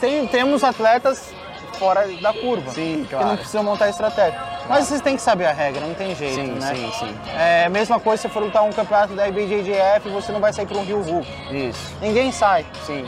Tem, 0.00 0.26
temos 0.26 0.62
atletas 0.62 1.32
fora 1.78 2.06
da 2.20 2.32
curva. 2.32 2.70
Sim, 2.72 3.02
Que 3.04 3.10
claro. 3.10 3.28
não 3.28 3.36
precisam 3.36 3.62
montar 3.62 3.88
estratégia. 3.88 4.38
Mas 4.68 4.86
vocês 4.86 5.00
têm 5.00 5.16
que 5.16 5.22
saber 5.22 5.46
a 5.46 5.52
regra, 5.52 5.86
não 5.86 5.94
tem 5.94 6.14
jeito, 6.14 6.34
Sim, 6.34 6.46
né? 6.52 6.74
sim, 6.74 6.92
sim. 6.98 7.14
É, 7.38 7.68
mesma 7.68 7.98
coisa 7.98 8.20
se 8.20 8.28
você 8.28 8.34
for 8.34 8.42
lutar 8.42 8.62
um 8.64 8.70
campeonato 8.72 9.14
da 9.14 9.26
IBJJF, 9.28 10.08
você 10.10 10.30
não 10.32 10.40
vai 10.40 10.52
sair 10.52 10.66
para 10.66 10.76
um 10.78 10.84
Rio 10.84 11.00
Hulk. 11.02 11.26
Isso, 11.50 11.94
Ninguém 12.00 12.30
sai, 12.32 12.66
sim. 12.86 13.04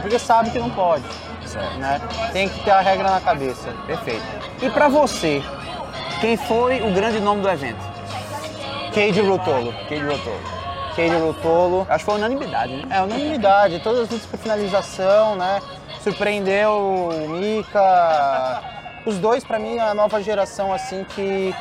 porque 0.00 0.18
sabe 0.18 0.50
que 0.50 0.58
não 0.58 0.70
pode. 0.70 1.04
Certo. 1.46 1.76
Né? 1.78 2.00
Tem 2.32 2.48
que 2.48 2.58
ter 2.64 2.70
a 2.70 2.80
regra 2.80 3.10
na 3.10 3.20
cabeça. 3.20 3.68
Perfeito. 3.86 4.22
E 4.62 4.70
pra 4.70 4.88
você, 4.88 5.42
quem 6.20 6.36
foi 6.38 6.80
o 6.80 6.90
grande 6.94 7.20
nome 7.20 7.42
do 7.42 7.48
evento? 7.50 7.84
Cade 8.94 9.20
Rutolo. 9.20 9.72
Cade 9.88 10.00
Rotolo. 10.02 10.40
Cade 10.96 11.14
Rutolo. 11.16 11.86
Acho 11.90 11.98
que 12.04 12.10
foi 12.10 12.14
unanimidade, 12.14 12.72
né? 12.76 12.96
É, 12.96 13.02
unanimidade. 13.02 13.78
Todas 13.80 14.00
as 14.02 14.08
lutas 14.10 14.26
por 14.26 14.38
finalização, 14.38 15.36
né? 15.36 15.60
Surpreendeu 16.04 16.70
o 16.70 17.28
Mika. 17.30 18.62
Os 19.06 19.16
dois, 19.18 19.42
pra 19.42 19.58
mim, 19.58 19.76
é 19.78 19.80
a 19.80 19.94
nova 19.94 20.22
geração, 20.22 20.70
assim, 20.70 21.02
que 21.14 21.54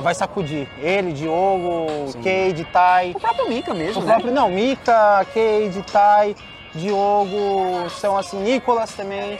vai 0.00 0.14
sacudir. 0.14 0.68
Ele, 0.80 1.12
Diogo, 1.12 1.86
Cade, 2.22 2.64
Tai. 2.72 3.10
O 3.10 3.18
próprio 3.20 3.48
Mika 3.48 3.74
mesmo, 3.74 4.00
O 4.00 4.04
né? 4.04 4.12
próprio, 4.12 4.32
não, 4.32 4.48
Mika, 4.48 5.26
Cade, 5.34 5.82
Tai, 5.92 6.36
Diogo, 6.72 7.90
são 7.90 8.16
assim, 8.16 8.40
Nicolas 8.40 8.92
também, 8.92 9.36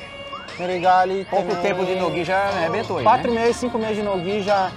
Merigali 0.59 1.25
Pouco 1.31 1.47
também. 1.49 1.63
tempo 1.63 1.85
de 1.87 1.95
Nogi 1.95 2.25
já 2.25 2.39
arrebentou 2.49 2.99
aí, 2.99 3.05
Quatro 3.05 3.33
né? 3.33 3.41
meses, 3.43 3.57
cinco 3.59 3.79
meses 3.79 3.97
de 3.97 4.03
Nogi 4.03 4.43
já. 4.43 4.73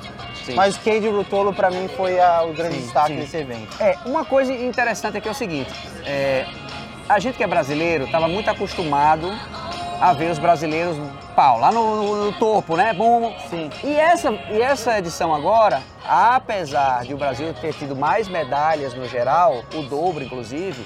Sim. 0.45 0.53
Mas 0.53 0.75
o 0.75 0.79
Cade 0.81 1.09
Rutolo 1.09 1.51
pra 1.53 1.71
mim 1.71 1.87
foi 1.97 2.19
a- 2.19 2.43
o 2.43 2.53
grande 2.53 2.75
Sim, 2.75 2.81
destaque 2.81 3.07
sim. 3.13 3.15
desse 3.15 3.37
evento. 3.37 3.81
É, 3.81 3.95
uma 4.05 4.23
coisa 4.23 4.53
interessante 4.53 5.17
aqui 5.17 5.27
é 5.27 5.31
o 5.31 5.35
seguinte, 5.35 5.71
é, 6.05 6.45
a 7.09 7.17
gente 7.19 7.35
que 7.35 7.43
é 7.43 7.47
brasileiro 7.47 8.05
estava 8.05 8.27
muito 8.27 8.47
acostumado 8.49 9.31
a 9.99 10.13
ver 10.13 10.31
os 10.31 10.37
brasileiros 10.39 10.97
pau, 11.35 11.59
lá 11.59 11.71
no, 11.71 11.95
no- 12.03 12.25
no 12.25 12.31
topo, 12.33 12.75
né? 12.75 12.93
Bom, 12.93 13.33
Sim. 13.49 13.69
E 13.83 13.95
essa, 13.95 14.31
e 14.51 14.61
essa 14.61 14.97
edição 14.99 15.33
agora, 15.33 15.81
apesar 16.07 17.03
de 17.03 17.13
o 17.13 17.17
Brasil 17.17 17.53
ter 17.55 17.73
tido 17.73 17.95
mais 17.95 18.27
medalhas 18.27 18.93
no 18.93 19.07
geral, 19.07 19.63
o 19.73 19.81
dobro 19.83 20.23
inclusive, 20.23 20.85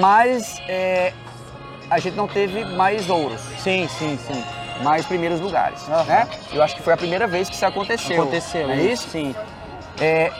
mas 0.00 0.60
é, 0.68 1.12
a 1.90 1.98
gente 1.98 2.16
não 2.16 2.26
teve 2.28 2.64
mais 2.64 3.08
ouros, 3.10 3.40
Sim, 3.58 3.88
sim, 3.88 4.18
sim. 4.26 4.44
mais 4.82 5.04
primeiros 5.06 5.40
lugares, 5.40 5.88
Aham. 5.88 6.04
né? 6.04 6.28
Eu 6.52 6.62
acho 6.62 6.74
que 6.76 6.82
foi 6.82 6.92
a 6.92 6.96
primeira 6.96 7.26
vez 7.26 7.48
que 7.48 7.54
isso 7.54 7.66
aconteceu. 7.66 8.22
Aconteceu, 8.22 8.70
é 8.70 8.76
isso? 8.76 9.08
Sim. 9.10 9.34
É, 10.00 10.32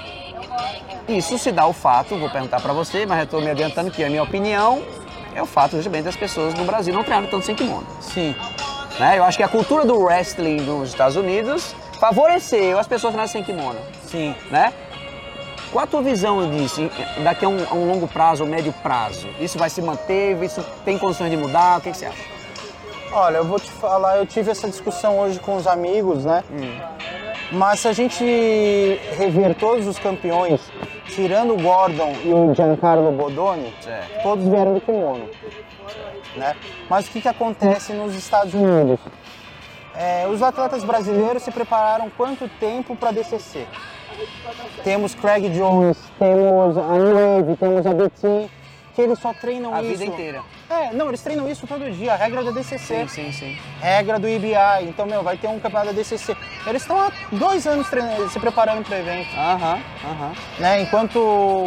isso 1.09 1.37
se 1.37 1.51
dá 1.53 1.67
o 1.67 1.73
fato, 1.73 2.17
vou 2.17 2.31
perguntar 2.31 2.61
para 2.61 2.73
você, 2.73 3.05
mas 3.07 3.19
eu 3.19 3.25
estou 3.25 3.41
me 3.41 3.51
adiantando 3.51 3.91
que 3.91 4.03
a 4.05 4.09
minha 4.09 4.23
opinião 4.23 4.83
é 5.35 5.43
o 5.43 5.47
fato 5.47 5.77
justamente 5.77 6.05
das 6.05 6.17
pessoas 6.17 6.55
no 6.55 6.65
Brasil 6.65 6.93
não 6.95 7.03
treinarem 7.03 7.31
tanto 7.31 7.45
sem 7.47 7.55
kimono. 7.55 7.87
Sim. 8.01 8.35
Né? 8.99 9.19
Eu 9.19 9.25
acho 9.25 9.37
que 9.39 9.43
a 9.43 9.49
cultura 9.49 9.85
do 9.85 9.99
wrestling 9.99 10.61
nos 10.61 10.91
Estados 10.91 11.17
Unidos 11.17 11.75
favoreceu 11.99 12.79
as 12.79 12.87
pessoas 12.87 13.13
treinarem 13.13 13.31
sem 13.33 13.43
kimono. 13.43 13.79
Sim. 14.07 14.35
Né? 14.51 14.73
Qual 15.71 15.85
a 15.85 15.87
tua 15.87 16.03
visão 16.03 16.51
disso, 16.51 16.83
em- 16.83 17.25
daqui 17.25 17.45
a 17.47 17.49
um, 17.49 17.65
a 17.71 17.75
um 17.75 17.89
longo 17.91 18.07
prazo 18.07 18.45
ou 18.45 18.49
médio 18.49 18.75
prazo? 18.83 19.27
Isso 19.41 19.59
vai 19.59 19.71
se 19.71 19.81
manter? 19.81 20.37
Isso 20.43 20.63
tem 20.85 20.99
condições 20.99 21.31
de 21.31 21.37
mudar? 21.37 21.79
O 21.79 21.81
que, 21.81 21.91
que 21.91 21.97
você 21.97 22.07
acha? 22.07 22.23
Olha, 23.11 23.39
eu 23.39 23.45
vou 23.45 23.59
te 23.59 23.71
falar, 23.71 24.19
eu 24.19 24.27
tive 24.27 24.51
essa 24.51 24.69
discussão 24.69 25.19
hoje 25.19 25.39
com 25.39 25.57
os 25.57 25.67
amigos, 25.67 26.25
né? 26.25 26.45
Mas 27.51 27.81
se 27.81 27.89
a 27.89 27.93
gente 27.93 28.25
rever 29.19 29.55
todos 29.55 29.87
os 29.87 29.99
campeões, 29.99 30.61
tirando 31.15 31.55
o 31.55 31.63
Gordon 31.63 32.13
e 32.25 32.33
o 32.33 32.55
Giancarlo 32.55 33.11
Bodoni, 33.13 33.73
Certo. 33.81 34.23
todos 34.23 34.49
vieram 34.49 34.75
do 34.75 34.81
kimono. 34.81 35.29
Né? 36.37 36.55
Mas 36.89 37.07
o 37.07 37.11
que, 37.11 37.21
que 37.21 37.29
acontece 37.29 37.93
nos 37.93 38.15
Estados 38.15 38.55
Unidos? 38.55 38.99
É, 39.95 40.27
os 40.27 40.43
atletas 40.43 40.83
brasileiros 40.85 41.43
se 41.43 41.51
prepararam 41.51 42.11
quanto 42.17 42.49
tempo 42.59 42.97
para 42.97 43.11
DCC? 43.13 43.67
Temos 44.83 45.15
Craig 45.15 45.49
Jones, 45.51 45.99
temos 46.19 46.77
a 46.77 46.83
Wave, 46.83 47.57
temos 47.59 47.87
a 47.87 47.93
BT, 47.95 48.51
que 48.95 49.01
eles 49.01 49.19
só 49.19 49.33
treinam 49.33 49.75
A 49.75 49.83
isso. 49.83 49.93
vida 49.93 50.05
inteira. 50.05 50.43
É, 50.69 50.93
não, 50.93 51.09
eles 51.09 51.21
treinam 51.23 51.49
isso 51.51 51.67
todo 51.67 51.91
dia, 51.91 52.13
a 52.13 52.17
regra 52.17 52.43
da 52.45 52.51
DCC 52.51 52.79
Sim, 52.79 53.09
sim, 53.09 53.33
sim. 53.33 53.59
regra 53.81 54.19
do 54.19 54.29
IBI. 54.29 54.55
Então, 54.83 55.07
meu, 55.07 55.23
vai 55.23 55.37
ter 55.37 55.49
um 55.49 55.59
campeonato 55.59 55.87
da 55.89 55.93
DCC. 55.93 56.37
Eles 56.67 56.83
estão 56.83 56.99
há 57.01 57.11
dois 57.33 57.67
anos 57.67 57.89
treinando, 57.89 58.29
se 58.31 58.39
preparando 58.39 58.85
para 58.85 58.97
o 58.97 58.99
evento. 59.01 59.29
Aham, 59.37 59.79
aham. 60.05 60.33
Né? 60.59 60.83
Enquanto 60.83 61.19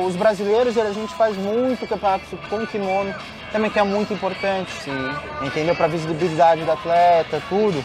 os 0.06 0.16
brasileiros, 0.16 0.78
a 0.78 0.92
gente 0.94 1.14
faz 1.16 1.36
muito 1.38 1.88
campeonato 1.88 2.38
com 2.50 2.66
kimono, 2.68 3.14
também 3.52 3.72
que 3.72 3.80
é 3.80 3.84
muito 3.84 4.14
importante. 4.14 4.72
Sim. 4.84 5.12
Entendeu? 5.42 5.76
Para 5.76 5.88
visibilidade 5.88 6.64
do 6.64 6.72
atleta, 6.72 7.42
tudo. 7.50 7.84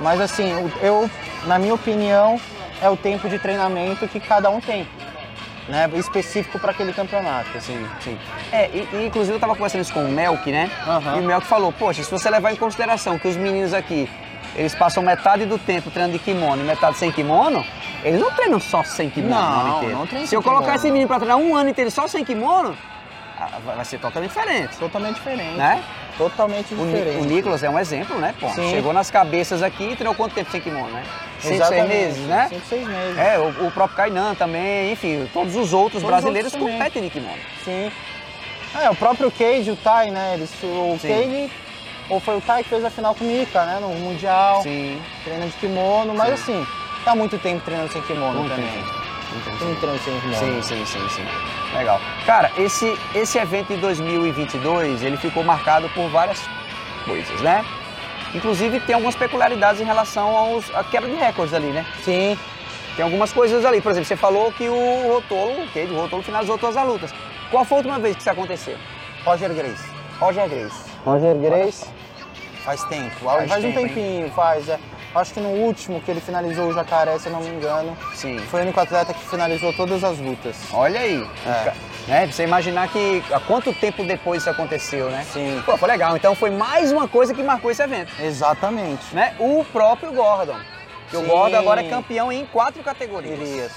Mas 0.00 0.20
assim, 0.20 0.50
eu, 0.80 1.10
na 1.46 1.58
minha 1.58 1.74
opinião, 1.74 2.40
é 2.80 2.88
o 2.88 2.96
tempo 2.96 3.28
de 3.28 3.38
treinamento 3.38 4.06
que 4.08 4.20
cada 4.20 4.48
um 4.50 4.60
tem. 4.60 4.86
Né? 5.68 5.88
Específico 5.94 6.58
para 6.58 6.70
aquele 6.70 6.92
campeonato. 6.94 7.48
Sim, 7.60 7.86
sim. 8.00 8.18
É, 8.50 8.68
e, 8.70 8.88
e, 8.92 9.06
inclusive 9.06 9.36
eu 9.36 9.40
tava 9.40 9.54
conversando 9.54 9.82
isso 9.82 9.92
com 9.92 10.02
o 10.04 10.08
Melk, 10.10 10.50
né? 10.50 10.70
Aham. 10.86 11.16
E 11.16 11.20
o 11.20 11.22
Melk 11.24 11.46
falou, 11.46 11.70
poxa, 11.72 12.02
se 12.02 12.10
você 12.10 12.30
levar 12.30 12.52
em 12.52 12.56
consideração 12.56 13.18
que 13.18 13.28
os 13.28 13.36
meninos 13.36 13.74
aqui, 13.74 14.08
eles 14.56 14.74
passam 14.74 15.02
metade 15.02 15.44
do 15.44 15.58
tempo 15.58 15.90
treinando 15.90 16.16
de 16.16 16.24
kimono 16.24 16.62
e 16.62 16.64
metade 16.64 16.96
sem 16.96 17.12
kimono, 17.12 17.62
eles 18.02 18.18
não 18.18 18.30
treinam 18.30 18.58
só 18.58 18.82
sem 18.82 19.10
kimono 19.10 19.34
o 19.34 19.38
ano 19.44 19.68
Não, 19.68 19.76
inteiro. 19.76 19.98
não 19.98 20.06
treinam 20.06 20.26
Se 20.26 20.34
eu 20.34 20.40
sem 20.40 20.50
colocar 20.50 20.64
kimono. 20.64 20.76
esse 20.80 20.90
menino 20.90 21.06
pra 21.08 21.18
treinar 21.18 21.36
um 21.36 21.54
ano 21.54 21.68
inteiro 21.68 21.90
só 21.90 22.08
sem 22.08 22.24
kimono, 22.24 22.74
ah, 23.38 23.48
vai 23.64 23.76
vai 23.76 23.84
ser 23.84 23.98
totalmente 23.98 24.30
diferente, 24.30 24.76
Totalmente 24.78 25.14
diferente. 25.16 25.54
né? 25.56 25.82
Totalmente 26.18 26.74
O, 26.74 26.84
diferente. 26.84 27.18
o 27.18 27.24
Nicolas 27.24 27.62
é 27.62 27.70
um 27.70 27.78
exemplo, 27.78 28.18
né? 28.18 28.34
Pô, 28.40 28.48
Sim. 28.50 28.70
chegou 28.70 28.92
nas 28.92 29.10
cabeças 29.10 29.62
aqui 29.62 29.84
e 29.84 29.94
treinou 29.96 30.14
quanto 30.14 30.34
tempo 30.34 30.50
sem 30.50 30.60
kimono, 30.60 30.90
né? 30.90 31.04
Cinco, 31.38 31.64
seis 31.64 31.88
meses, 31.88 32.18
né? 32.26 32.48
Cinco, 32.50 32.66
seis 32.68 32.86
meses. 32.86 33.16
É, 33.16 33.38
o, 33.38 33.66
o 33.66 33.70
próprio 33.70 33.96
Kainan 33.96 34.34
também, 34.34 34.92
enfim, 34.92 35.28
todos 35.32 35.54
os 35.54 35.72
outros 35.72 36.02
Todos 36.02 36.02
os 36.02 36.08
brasileiros 36.10 36.52
outros 36.52 36.72
competem 36.72 37.02
de 37.04 37.10
kimono. 37.10 37.38
Sim. 37.64 37.90
É, 38.82 38.90
o 38.90 38.94
próprio 38.96 39.30
Cage, 39.30 39.70
o 39.70 39.76
Tai, 39.76 40.10
né? 40.10 40.32
Eles, 40.34 40.50
o 40.62 40.98
Sim. 41.00 41.08
Cage, 41.08 41.50
ou 42.10 42.18
foi 42.20 42.36
o 42.36 42.40
Tai 42.40 42.62
que 42.64 42.68
fez 42.68 42.84
a 42.84 42.90
final 42.90 43.14
com 43.14 43.24
o 43.24 43.28
Mika, 43.28 43.64
né? 43.64 43.78
No 43.80 43.88
Mundial, 43.90 44.62
Sim. 44.62 45.00
treina 45.24 45.46
de 45.46 45.52
kimono, 45.52 46.12
mas 46.14 46.32
assim, 46.32 46.66
tá 47.04 47.14
muito 47.14 47.38
tempo 47.38 47.62
treinando 47.64 47.92
sem 47.92 48.02
kimono 48.02 48.40
Muito 48.40 48.50
também. 48.54 48.70
tempo. 48.70 49.07
Treinando 49.28 49.98
sem 50.02 50.20
kimono. 50.20 50.36
Sim, 50.36 50.62
sim, 50.62 50.86
sim, 50.86 51.08
sim. 51.08 51.76
Legal. 51.76 52.00
Cara, 52.24 52.50
esse, 52.56 52.98
esse 53.14 53.38
evento 53.38 53.74
de 53.74 53.80
2022, 53.80 55.02
ele 55.02 55.16
ficou 55.16 55.44
marcado 55.44 55.88
por 55.90 56.08
várias 56.08 56.40
coisas, 57.04 57.40
né? 57.40 57.64
Inclusive 58.34 58.80
tem 58.80 58.94
algumas 58.94 59.16
peculiaridades 59.16 59.80
em 59.80 59.84
relação 59.84 60.36
aos, 60.36 60.74
à 60.74 60.84
quebra 60.84 61.08
de 61.08 61.16
recordes 61.16 61.54
ali, 61.54 61.68
né? 61.68 61.84
Sim. 62.02 62.38
Tem 62.96 63.04
algumas 63.04 63.32
coisas 63.32 63.64
ali. 63.64 63.80
Por 63.80 63.90
exemplo, 63.90 64.08
você 64.08 64.16
falou 64.16 64.52
que 64.52 64.68
o 64.68 65.12
Rotolo, 65.14 65.62
o 65.62 65.68
Cade, 65.68 65.92
o 65.92 66.00
Rotolo 66.00 66.22
finalizou 66.22 66.58
todas 66.58 66.76
as 66.76 66.86
lutas. 66.86 67.14
Qual 67.50 67.64
foi 67.64 67.76
a 67.76 67.78
última 67.78 67.98
vez 67.98 68.16
que 68.16 68.20
isso 68.20 68.30
aconteceu? 68.30 68.76
Roger 69.24 69.52
Grace. 69.54 69.88
Roger 70.18 70.48
Grace. 70.48 70.90
Roger 71.04 71.36
Grace. 71.36 71.86
Faz 72.64 72.84
tempo. 72.84 73.16
Faz 73.24 73.48
Faz, 73.48 73.64
um 73.64 73.68
tempo, 73.68 73.80
hein? 73.80 73.88
tempinho, 73.88 74.30
faz. 74.32 74.68
É. 74.68 74.78
Acho 75.14 75.34
que 75.34 75.40
no 75.40 75.48
último 75.48 76.00
que 76.00 76.10
ele 76.10 76.20
finalizou 76.20 76.66
o 76.68 76.72
jacaré, 76.74 77.18
se 77.18 77.26
eu 77.28 77.32
não 77.32 77.40
me 77.40 77.48
engano, 77.48 77.96
Sim. 78.14 78.38
foi 78.50 78.60
o 78.60 78.62
único 78.64 78.78
atleta 78.78 79.14
que 79.14 79.24
finalizou 79.24 79.72
todas 79.72 80.04
as 80.04 80.18
lutas. 80.18 80.56
Olha 80.72 81.00
aí. 81.00 81.26
É. 81.46 81.72
Né? 82.06 82.26
Você 82.26 82.44
imaginar 82.44 82.88
que 82.88 83.22
há 83.32 83.40
quanto 83.40 83.72
tempo 83.72 84.04
depois 84.04 84.42
isso 84.42 84.50
aconteceu, 84.50 85.10
né? 85.10 85.24
Sim. 85.32 85.62
Pô, 85.64 85.76
foi 85.76 85.88
legal. 85.88 86.16
Então 86.16 86.34
foi 86.34 86.50
mais 86.50 86.92
uma 86.92 87.08
coisa 87.08 87.34
que 87.34 87.42
marcou 87.42 87.70
esse 87.70 87.82
evento. 87.82 88.12
Exatamente. 88.20 89.14
né? 89.14 89.34
O 89.38 89.64
próprio 89.72 90.12
Gordon. 90.12 90.58
Que 91.10 91.16
o 91.16 91.20
Sim. 91.20 91.26
Gordon 91.26 91.56
agora 91.56 91.80
é 91.80 91.88
campeão 91.88 92.30
em 92.30 92.44
quatro 92.46 92.82
categorias. 92.82 93.38
Irias. 93.38 93.72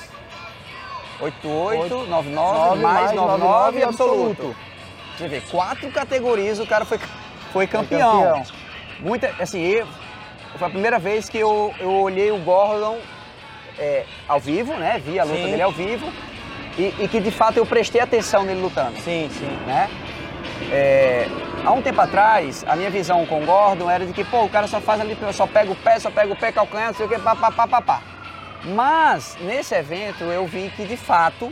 88, 1.21 2.07
99, 2.07 2.33
Nove 2.33 2.81
mais 2.81 2.95
mais 3.05 3.11
99 3.13 3.39
99 3.43 3.79
e 3.79 3.83
absoluto. 3.83 4.31
absoluto. 4.31 4.55
Você 5.17 5.27
vê, 5.27 5.41
quatro 5.41 5.91
categorias 5.91 6.59
o 6.59 6.65
cara 6.65 6.83
foi, 6.83 6.99
foi 7.53 7.67
campeão. 7.67 8.23
campeão. 8.23 8.43
Muita, 8.99 9.33
assim, 9.39 9.61
eu, 9.61 9.87
foi 10.57 10.67
a 10.67 10.71
primeira 10.71 10.99
vez 10.99 11.29
que 11.29 11.37
eu, 11.37 11.73
eu 11.79 11.91
olhei 11.91 12.31
o 12.31 12.37
Gordon 12.39 12.99
é, 13.77 14.05
ao 14.27 14.39
vivo, 14.39 14.73
né? 14.73 15.01
Vi 15.03 15.19
a 15.19 15.23
luta 15.23 15.37
Sim. 15.37 15.51
dele 15.51 15.61
ao 15.61 15.71
vivo. 15.71 16.11
E, 16.77 16.93
e 16.99 17.07
que 17.07 17.19
de 17.19 17.31
fato 17.31 17.57
eu 17.57 17.65
prestei 17.65 17.99
atenção 17.99 18.43
nele 18.43 18.61
lutando 18.61 18.95
Sim, 19.01 19.29
sim. 19.29 19.57
né? 19.67 19.89
É, 20.71 21.27
há 21.65 21.71
um 21.71 21.81
tempo 21.81 21.99
atrás, 21.99 22.63
a 22.67 22.75
minha 22.75 22.89
visão 22.89 23.25
com 23.25 23.43
o 23.43 23.45
Gordon 23.45 23.89
era 23.89 24.05
de 24.05 24.13
que, 24.13 24.23
pô, 24.23 24.43
o 24.43 24.49
cara 24.49 24.67
só 24.67 24.79
faz 24.79 25.01
ali, 25.01 25.17
só 25.33 25.45
pega 25.45 25.71
o 25.71 25.75
pé, 25.75 25.99
só 25.99 26.09
pega 26.09 26.31
o 26.31 26.35
pé, 26.35 26.51
calcanhar, 26.51 26.87
não 26.87 26.93
sei 26.93 27.05
o 27.05 27.09
que, 27.09 27.19
pá, 27.19 27.35
pá, 27.35 27.51
pá, 27.51 27.67
pá, 27.67 27.81
pá. 27.81 28.01
Mas, 28.63 29.37
nesse 29.41 29.75
evento, 29.75 30.23
eu 30.23 30.45
vi 30.45 30.71
que, 30.75 30.85
de 30.85 30.95
fato, 30.95 31.51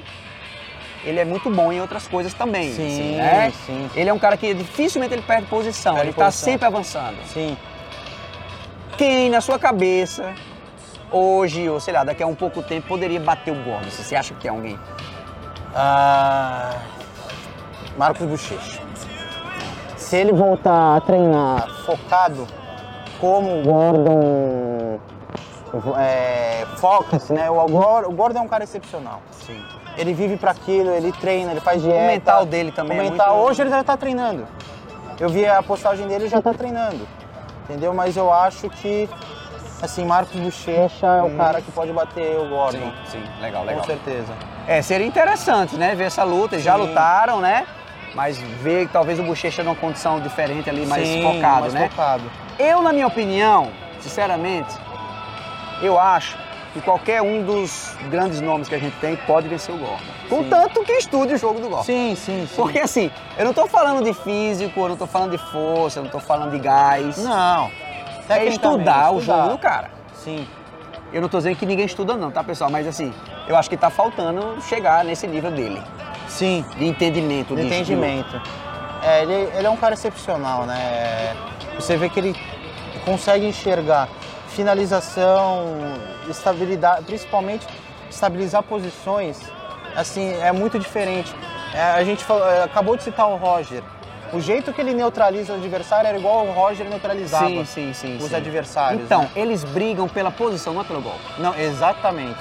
ele 1.04 1.20
é 1.20 1.26
muito 1.26 1.50
bom 1.50 1.72
em 1.72 1.82
outras 1.82 2.08
coisas 2.08 2.34
também. 2.34 2.72
Sim, 2.72 2.88
assim, 2.88 3.16
né? 3.16 3.54
sim. 3.66 3.90
Ele 3.96 4.10
é 4.10 4.14
um 4.14 4.20
cara 4.20 4.38
que 4.38 4.54
dificilmente 4.54 5.14
ele 5.14 5.24
perde 5.24 5.48
posição, 5.48 5.96
Perde 5.96 6.10
ele 6.10 6.12
está 6.12 6.32
sempre 6.32 6.66
avançando. 6.66 7.18
Sim. 7.26 7.58
Quem, 9.00 9.30
na 9.30 9.40
sua 9.40 9.58
cabeça, 9.58 10.34
hoje, 11.10 11.70
ou 11.70 11.80
sei 11.80 11.94
lá, 11.94 12.04
daqui 12.04 12.22
a 12.22 12.28
um 12.28 12.36
pouco 12.36 12.62
tempo, 12.62 12.86
poderia 12.90 13.18
bater 13.18 13.50
o 13.52 13.56
Gordon? 13.64 13.90
Você 13.90 14.14
acha 14.14 14.34
que 14.34 14.42
tem 14.42 14.52
alguém? 14.52 14.78
Ah, 15.74 16.72
Marcos 17.98 18.28
Bochecha. 18.28 18.82
Se 19.96 20.18
ele 20.18 20.34
voltar 20.34 20.98
a 20.98 21.00
treinar 21.00 21.70
focado 21.86 22.46
como 23.22 23.62
o 23.62 23.64
Gordon 23.64 25.00
é, 25.98 26.66
foca-se, 26.76 27.32
né? 27.32 27.50
O, 27.50 27.56
o 27.56 28.12
Gordon 28.12 28.40
é 28.40 28.42
um 28.42 28.50
cara 28.50 28.66
excepcional. 28.66 29.22
Sim. 29.32 29.64
Ele 29.98 30.14
vive 30.14 30.36
para 30.36 30.52
aquilo, 30.52 30.90
ele 30.90 31.14
treina, 31.14 31.52
ele 31.52 31.62
faz 31.62 31.82
dieta. 31.82 32.06
mental 32.06 32.46
dele 32.46 32.74
também 32.74 32.98
O 32.98 33.02
é 33.02 33.10
mental, 33.12 33.38
muito- 33.38 33.50
hoje 33.50 33.62
ele 33.62 33.70
deve 33.70 33.82
estar 33.82 33.96
treinando. 33.96 34.46
Eu 35.18 35.30
vi 35.30 35.46
a 35.46 35.64
postagem 35.64 36.06
dele 36.06 36.26
e 36.26 36.28
já 36.28 36.40
está 36.40 36.54
treinando. 36.54 37.08
Entendeu? 37.69 37.93
Mas 37.93 38.17
eu 38.17 38.34
acho 38.34 38.67
que 38.69 39.08
Assim, 39.82 40.03
Marcos 40.03 40.36
Bochecha 40.36 41.08
é 41.08 41.21
o 41.23 41.38
cara 41.38 41.62
que 41.62 41.71
pode 41.71 41.93
bater 41.93 42.38
o 42.38 42.49
Gordon. 42.49 42.79
Sim, 42.79 42.93
sim, 43.12 43.23
legal, 43.41 43.63
legal. 43.63 43.79
Com 43.82 43.88
certeza. 43.88 44.34
É, 44.67 44.82
seria 44.82 45.08
interessante, 45.08 45.77
né? 45.77 45.95
Ver 45.95 46.05
essa 46.05 46.23
luta. 46.23 46.55
Eles 46.55 46.65
já 46.65 46.75
lutaram, 46.75 47.39
né? 47.39 47.65
Mas 48.13 48.38
ver 48.38 48.89
talvez 48.89 49.19
o 49.19 49.23
Bochecha 49.23 49.63
numa 49.63 49.75
condição 49.75 50.19
diferente 50.19 50.69
ali, 50.69 50.86
mais 50.86 51.08
Sim, 51.08 51.21
focado, 51.21 51.62
mais 51.62 51.73
né? 51.73 51.89
focado. 51.89 52.23
Eu, 52.58 52.82
na 52.82 52.91
minha 52.91 53.08
opinião, 53.08 53.71
sinceramente, 54.01 54.75
eu 55.82 55.97
acho 55.97 56.38
que 56.73 56.82
qualquer 56.82 57.21
um 57.21 57.43
dos 57.43 57.95
grandes 58.10 58.41
nomes 58.41 58.67
que 58.69 58.75
a 58.75 58.79
gente 58.79 58.95
tem 58.97 59.15
pode 59.15 59.47
vencer 59.47 59.73
o 59.73 59.77
Gordon. 59.77 60.03
Contanto 60.29 60.84
que 60.84 60.93
estude 60.93 61.34
o 61.34 61.38
jogo 61.38 61.60
do 61.60 61.69
Gordon. 61.69 61.84
Sim, 61.84 62.15
sim, 62.15 62.47
sim. 62.47 62.55
Porque 62.55 62.79
assim, 62.79 63.10
eu 63.38 63.45
não 63.45 63.53
tô 63.53 63.67
falando 63.67 64.03
de 64.03 64.13
físico, 64.13 64.79
eu 64.79 64.89
não 64.89 64.95
tô 64.97 65.08
falando 65.08 65.32
de 65.32 65.38
força, 65.51 65.99
eu 65.99 66.03
não 66.03 66.12
tô 66.12 66.19
falando 66.19 66.51
de 66.51 66.60
gás. 66.60 67.17
Não. 67.17 67.65
é 67.65 67.69
Tecnicamente, 68.27 68.49
estudar 68.55 69.12
o 69.12 69.17
estudar. 69.19 69.38
jogo 69.43 69.49
do 69.49 69.58
cara. 69.58 69.91
Sim. 70.13 70.47
Eu 71.12 71.21
não 71.21 71.29
tô 71.29 71.38
dizendo 71.38 71.55
que 71.55 71.65
ninguém 71.65 71.86
estuda 71.86 72.15
não, 72.15 72.29
tá 72.29 72.43
pessoal? 72.43 72.69
Mas 72.69 72.86
assim, 72.86 73.12
eu 73.47 73.55
acho 73.55 73.67
que 73.67 73.75
tá 73.75 73.89
faltando 73.89 74.62
chegar 74.62 75.03
nesse 75.03 75.25
nível 75.25 75.49
dele, 75.49 75.82
Sim. 76.27 76.63
de 76.77 76.86
entendimento 76.86 77.55
de 77.55 77.62
de 77.62 77.67
entendimento. 77.67 78.39
É, 79.01 79.23
ele, 79.23 79.34
ele 79.55 79.65
é 79.65 79.69
um 79.69 79.77
cara 79.77 79.95
excepcional, 79.95 80.65
né? 80.65 81.36
Você 81.75 81.97
vê 81.97 82.10
que 82.10 82.19
ele 82.19 82.36
consegue 83.05 83.47
enxergar 83.47 84.08
finalização, 84.60 85.63
estabilidade, 86.30 87.06
principalmente 87.06 87.65
estabilizar 88.10 88.62
posições, 88.62 89.39
assim, 89.95 90.34
é 90.41 90.52
muito 90.52 90.78
diferente. 90.78 91.34
É, 91.74 91.82
a 91.82 92.04
gente 92.04 92.26
falou- 92.26 92.45
é, 92.45 92.63
acabou 92.63 92.98
de 92.98 93.04
citar 93.04 93.30
o 93.30 93.38
Roger. 93.38 93.82
O 94.34 94.39
jeito 94.41 94.74
que 94.74 94.82
ele 94.82 94.93
neutraliza 94.93 95.54
o 95.54 95.56
adversário 95.56 96.10
era 96.10 96.17
igual 96.19 96.45
o 96.45 96.52
Roger 96.52 96.88
neutralizava 96.89 97.48
Sim, 97.48 97.65
sim, 97.65 97.93
sim. 97.93 98.17
os 98.17 98.34
adversários. 98.34 99.02
Então, 99.02 99.22
né? 99.22 99.30
eles 99.34 99.63
brigam 99.63 100.10
pela 100.10 100.30
posição, 100.30 100.74
não 100.74 100.82
é 100.82 100.84
pelo 100.84 101.02
golpe. 101.02 101.19
Não, 101.38 101.56
exatamente. 101.58 102.39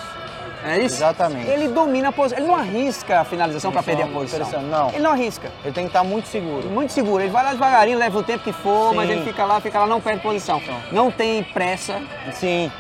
É 0.65 0.79
isso? 0.79 0.97
Exatamente. 0.97 1.49
Ele 1.51 1.69
domina 1.69 2.09
a 2.09 2.13
posição. 2.13 2.39
Ele 2.39 2.49
não 2.49 2.57
arrisca 2.57 3.21
a 3.21 3.25
finalização 3.25 3.71
para 3.71 3.83
perder 3.83 4.03
a 4.05 4.07
posição. 4.09 4.63
não. 4.63 4.89
Ele 4.91 5.01
não 5.01 5.13
arrisca. 5.13 5.51
Ele 5.65 5.73
tem 5.73 5.85
que 5.85 5.91
estar 5.91 6.03
muito 6.05 6.29
seguro. 6.29 6.69
Muito 6.69 6.93
seguro. 6.93 7.23
Ele 7.23 7.31
vai 7.31 7.45
lá 7.45 7.53
devagarinho, 7.53 7.99
leva 7.99 8.19
o 8.19 8.23
tempo 8.23 8.43
que 8.45 8.53
for, 8.53 8.91
Sim. 8.91 8.97
mas 8.97 9.09
ele 9.11 9.23
fica 9.23 9.45
lá, 9.45 9.61
fica 9.61 9.79
lá, 9.79 9.87
não 9.87 10.01
perde 10.01 10.21
posição. 10.23 10.61
Não 10.91 11.11
tem 11.11 11.43
pressa. 11.45 12.01
Sim. 12.33 12.71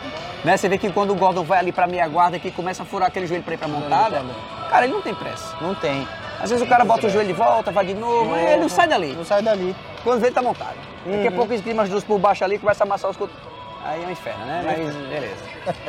Né? 0.45 0.57
Você 0.57 0.69
vê 0.69 0.79
que 0.79 0.91
quando 0.93 1.11
o 1.13 1.15
Gordon 1.17 1.43
vai 1.45 1.59
ali 1.59 1.73
pra 1.73 1.87
meia 1.87 2.07
guarda, 2.09 2.39
que 2.39 2.51
começa 2.51 2.83
a 2.83 2.87
furar 2.87 3.09
aquele 3.09 3.27
joelho 3.27 3.43
pra 3.43 3.55
ir 3.55 3.59
pra 3.59 3.69
montada, 3.69 4.23
cara, 4.71 4.85
ele 4.85 4.95
não 4.95 5.03
tem 5.03 5.15
pressa. 5.15 5.57
Não 5.61 5.75
tem. 5.75 6.07
Às 6.41 6.51
vezes 6.51 6.65
o 6.65 6.69
cara 6.69 6.85
bota 6.85 7.07
o 7.09 7.11
joelho 7.11 7.27
de 7.27 7.33
volta, 7.33 7.73
vai 7.73 7.85
de 7.85 7.95
novo, 7.95 8.31
mas 8.31 8.49
ele 8.51 8.61
não 8.63 8.69
sai 8.69 8.87
dali. 8.87 9.13
Não 9.13 9.25
sai 9.25 9.43
dali. 9.43 9.75
Quando 10.05 10.21
vê, 10.21 10.29
ele 10.29 10.35
tá 10.35 10.43
montado. 10.43 10.77
Daqui 11.05 11.27
a 11.27 11.31
Uhum. 11.31 11.37
pouco 11.37 11.53
esgrima 11.53 11.83
as 11.83 11.89
duas 11.89 12.05
por 12.05 12.19
baixo 12.19 12.45
ali, 12.45 12.59
começa 12.59 12.85
a 12.85 12.87
amassar 12.87 13.11
os 13.11 13.17
cotovelos. 13.17 13.48
Aí 13.85 14.03
é 14.03 14.07
um 14.07 14.11
inferno, 14.11 14.45
né? 14.45 14.63
Mas 14.65 14.97
beleza. 14.97 15.37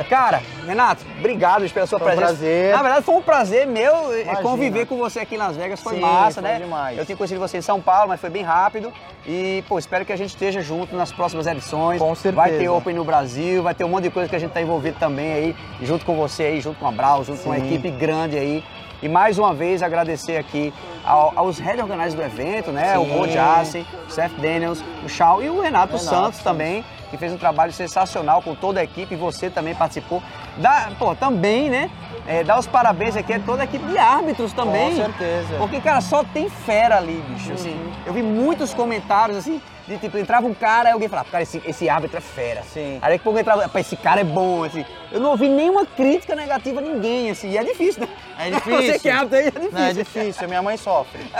Cara, 0.08 0.42
Renato, 0.66 1.04
obrigado 1.18 1.68
pela 1.70 1.86
sua 1.86 1.98
Foi 1.98 2.08
um 2.08 2.10
presença. 2.10 2.34
prazer. 2.34 2.72
Na 2.74 2.82
verdade, 2.82 3.04
foi 3.04 3.14
um 3.16 3.22
prazer 3.22 3.66
meu 3.66 4.12
é, 4.12 4.22
Imagina. 4.22 4.42
conviver 4.42 4.86
com 4.86 4.96
você 4.96 5.20
aqui 5.20 5.34
em 5.34 5.38
Las 5.38 5.56
Vegas. 5.56 5.82
Foi 5.82 5.94
Sim, 5.94 6.00
massa, 6.00 6.40
foi 6.40 6.50
né? 6.50 6.58
demais. 6.58 6.98
Eu 6.98 7.04
tinha 7.04 7.16
conhecido 7.16 7.40
você 7.40 7.58
em 7.58 7.62
São 7.62 7.80
Paulo, 7.80 8.08
mas 8.08 8.20
foi 8.20 8.30
bem 8.30 8.42
rápido. 8.42 8.92
E, 9.26 9.64
pô, 9.68 9.78
espero 9.78 10.04
que 10.04 10.12
a 10.12 10.16
gente 10.16 10.30
esteja 10.30 10.60
junto 10.60 10.94
nas 10.96 11.12
próximas 11.12 11.46
edições. 11.46 12.00
Com 12.00 12.14
certeza. 12.14 12.36
Vai 12.36 12.52
ter 12.52 12.68
Open 12.68 12.94
no 12.94 13.04
Brasil, 13.04 13.62
vai 13.62 13.74
ter 13.74 13.84
um 13.84 13.88
monte 13.88 14.04
de 14.04 14.10
coisa 14.10 14.28
que 14.28 14.36
a 14.36 14.38
gente 14.38 14.52
tá 14.52 14.62
envolvido 14.62 14.98
também 14.98 15.32
aí, 15.32 15.56
junto 15.82 16.04
com 16.04 16.16
você 16.16 16.44
aí, 16.44 16.60
junto 16.60 16.78
com 16.78 16.86
a 16.86 16.92
Brau, 16.92 17.24
junto 17.24 17.42
com 17.42 17.50
uma 17.50 17.58
Sim. 17.58 17.66
equipe 17.66 17.90
grande 17.90 18.38
aí. 18.38 18.64
E 19.02 19.08
mais 19.08 19.38
uma 19.38 19.54
vez 19.54 19.82
agradecer 19.82 20.36
aqui 20.36 20.72
ao- 21.04 21.32
aos 21.34 21.58
head 21.58 21.80
organizers 21.80 22.14
do 22.14 22.22
evento, 22.22 22.70
né? 22.70 22.98
O 22.98 23.04
Sim. 23.04 23.10
Bo 23.16 23.28
Jassen, 23.28 23.86
o 24.06 24.10
Seth 24.10 24.32
Daniels, 24.38 24.84
o 25.04 25.08
Shaw 25.08 25.42
e 25.42 25.48
o 25.48 25.60
Renato, 25.60 25.96
Renato, 25.96 25.98
Santos 25.98 26.38
sim. 26.38 26.44
também, 26.44 26.84
que 27.10 27.16
fez 27.16 27.32
um 27.32 27.38
trabalho 27.38 27.72
sensacional 27.72 28.42
com 28.42 28.54
toda 28.54 28.78
a 28.80 28.84
equipe. 28.84 29.16
Você 29.16 29.48
também 29.48 29.74
participou. 29.74 30.22
Dá, 30.58 30.90
pô, 30.98 31.14
também, 31.14 31.70
né? 31.70 31.90
É, 32.26 32.44
dá 32.44 32.58
os 32.58 32.66
parabéns 32.66 33.16
aqui 33.16 33.32
a 33.32 33.40
toda 33.40 33.62
a 33.62 33.64
equipe 33.64 33.84
de 33.86 33.96
árbitros 33.98 34.52
também. 34.52 34.90
Com 34.90 34.96
certeza. 34.96 35.54
Porque, 35.58 35.80
cara, 35.80 36.00
só 36.02 36.22
tem 36.22 36.48
fera 36.50 36.98
ali, 36.98 37.24
bicho. 37.28 37.52
Assim, 37.52 37.76
eu 38.06 38.12
vi 38.12 38.22
muitos 38.22 38.74
comentários 38.74 39.38
assim, 39.38 39.60
de 39.90 39.98
tipo, 39.98 40.16
entrava 40.18 40.46
um 40.46 40.54
cara 40.54 40.90
e 40.90 40.92
alguém 40.92 41.08
falava, 41.08 41.28
cara, 41.28 41.42
esse, 41.42 41.60
esse 41.66 41.88
árbitro 41.88 42.18
é 42.18 42.20
fera. 42.20 42.62
Sim. 42.62 42.98
Aí 43.02 43.10
daqui 43.12 43.22
a 43.22 43.24
pouco 43.24 43.38
entrava, 43.40 43.68
"Pá, 43.68 43.80
esse 43.80 43.96
cara 43.96 44.20
é 44.20 44.24
bom, 44.24 44.62
assim. 44.62 44.84
Eu 45.10 45.18
não 45.18 45.30
ouvi 45.30 45.48
nenhuma 45.48 45.84
crítica 45.84 46.36
negativa 46.36 46.78
a 46.78 46.82
ninguém, 46.82 47.28
assim. 47.30 47.50
E 47.50 47.58
é 47.58 47.64
difícil, 47.64 48.02
né? 48.02 48.08
É 48.38 48.50
difícil. 48.54 48.92
Você 48.92 48.98
que 49.00 49.08
é 49.08 49.12
árbitro 49.12 49.38
aí 49.38 49.46
é 49.46 49.50
difícil. 49.50 49.72
Não, 49.72 49.82
é 49.82 49.92
difícil. 49.92 50.48
Minha 50.48 50.62
mãe 50.62 50.76
sofre. 50.76 51.20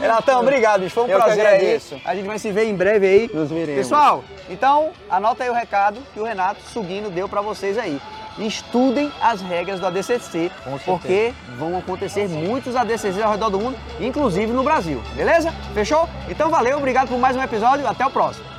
Renatão, 0.00 0.40
obrigado, 0.40 0.80
bicho. 0.82 0.94
Foi 0.94 1.04
um 1.04 1.08
Eu 1.08 1.18
prazer 1.18 1.44
aí. 1.46 1.56
agradeço. 1.56 2.00
A 2.04 2.14
gente 2.14 2.26
vai 2.26 2.38
se 2.38 2.50
ver 2.52 2.68
em 2.68 2.74
breve 2.76 3.06
aí. 3.06 3.30
Nos 3.34 3.50
veremos. 3.50 3.82
Pessoal, 3.82 4.22
então 4.48 4.90
anota 5.10 5.42
aí 5.44 5.50
o 5.50 5.54
recado 5.54 5.98
que 6.12 6.20
o 6.20 6.24
Renato 6.24 6.60
Sugino 6.72 7.10
deu 7.10 7.28
pra 7.28 7.40
vocês 7.40 7.76
aí. 7.78 8.00
Estudem 8.38 9.12
as 9.20 9.40
regras 9.40 9.78
do 9.78 9.86
ADCC, 9.86 10.50
porque 10.84 11.32
vão 11.58 11.78
acontecer 11.78 12.28
muitos 12.28 12.74
ADCCs 12.74 13.20
ao 13.22 13.32
redor 13.32 13.50
do 13.50 13.60
mundo, 13.60 13.76
inclusive 14.00 14.52
no 14.52 14.62
Brasil. 14.62 15.02
Beleza? 15.14 15.52
Fechou? 15.72 16.08
Então 16.28 16.50
valeu, 16.50 16.78
obrigado 16.78 17.08
por 17.08 17.18
mais 17.18 17.36
um 17.36 17.42
episódio, 17.42 17.86
até 17.86 18.04
o 18.04 18.10
próximo. 18.10 18.53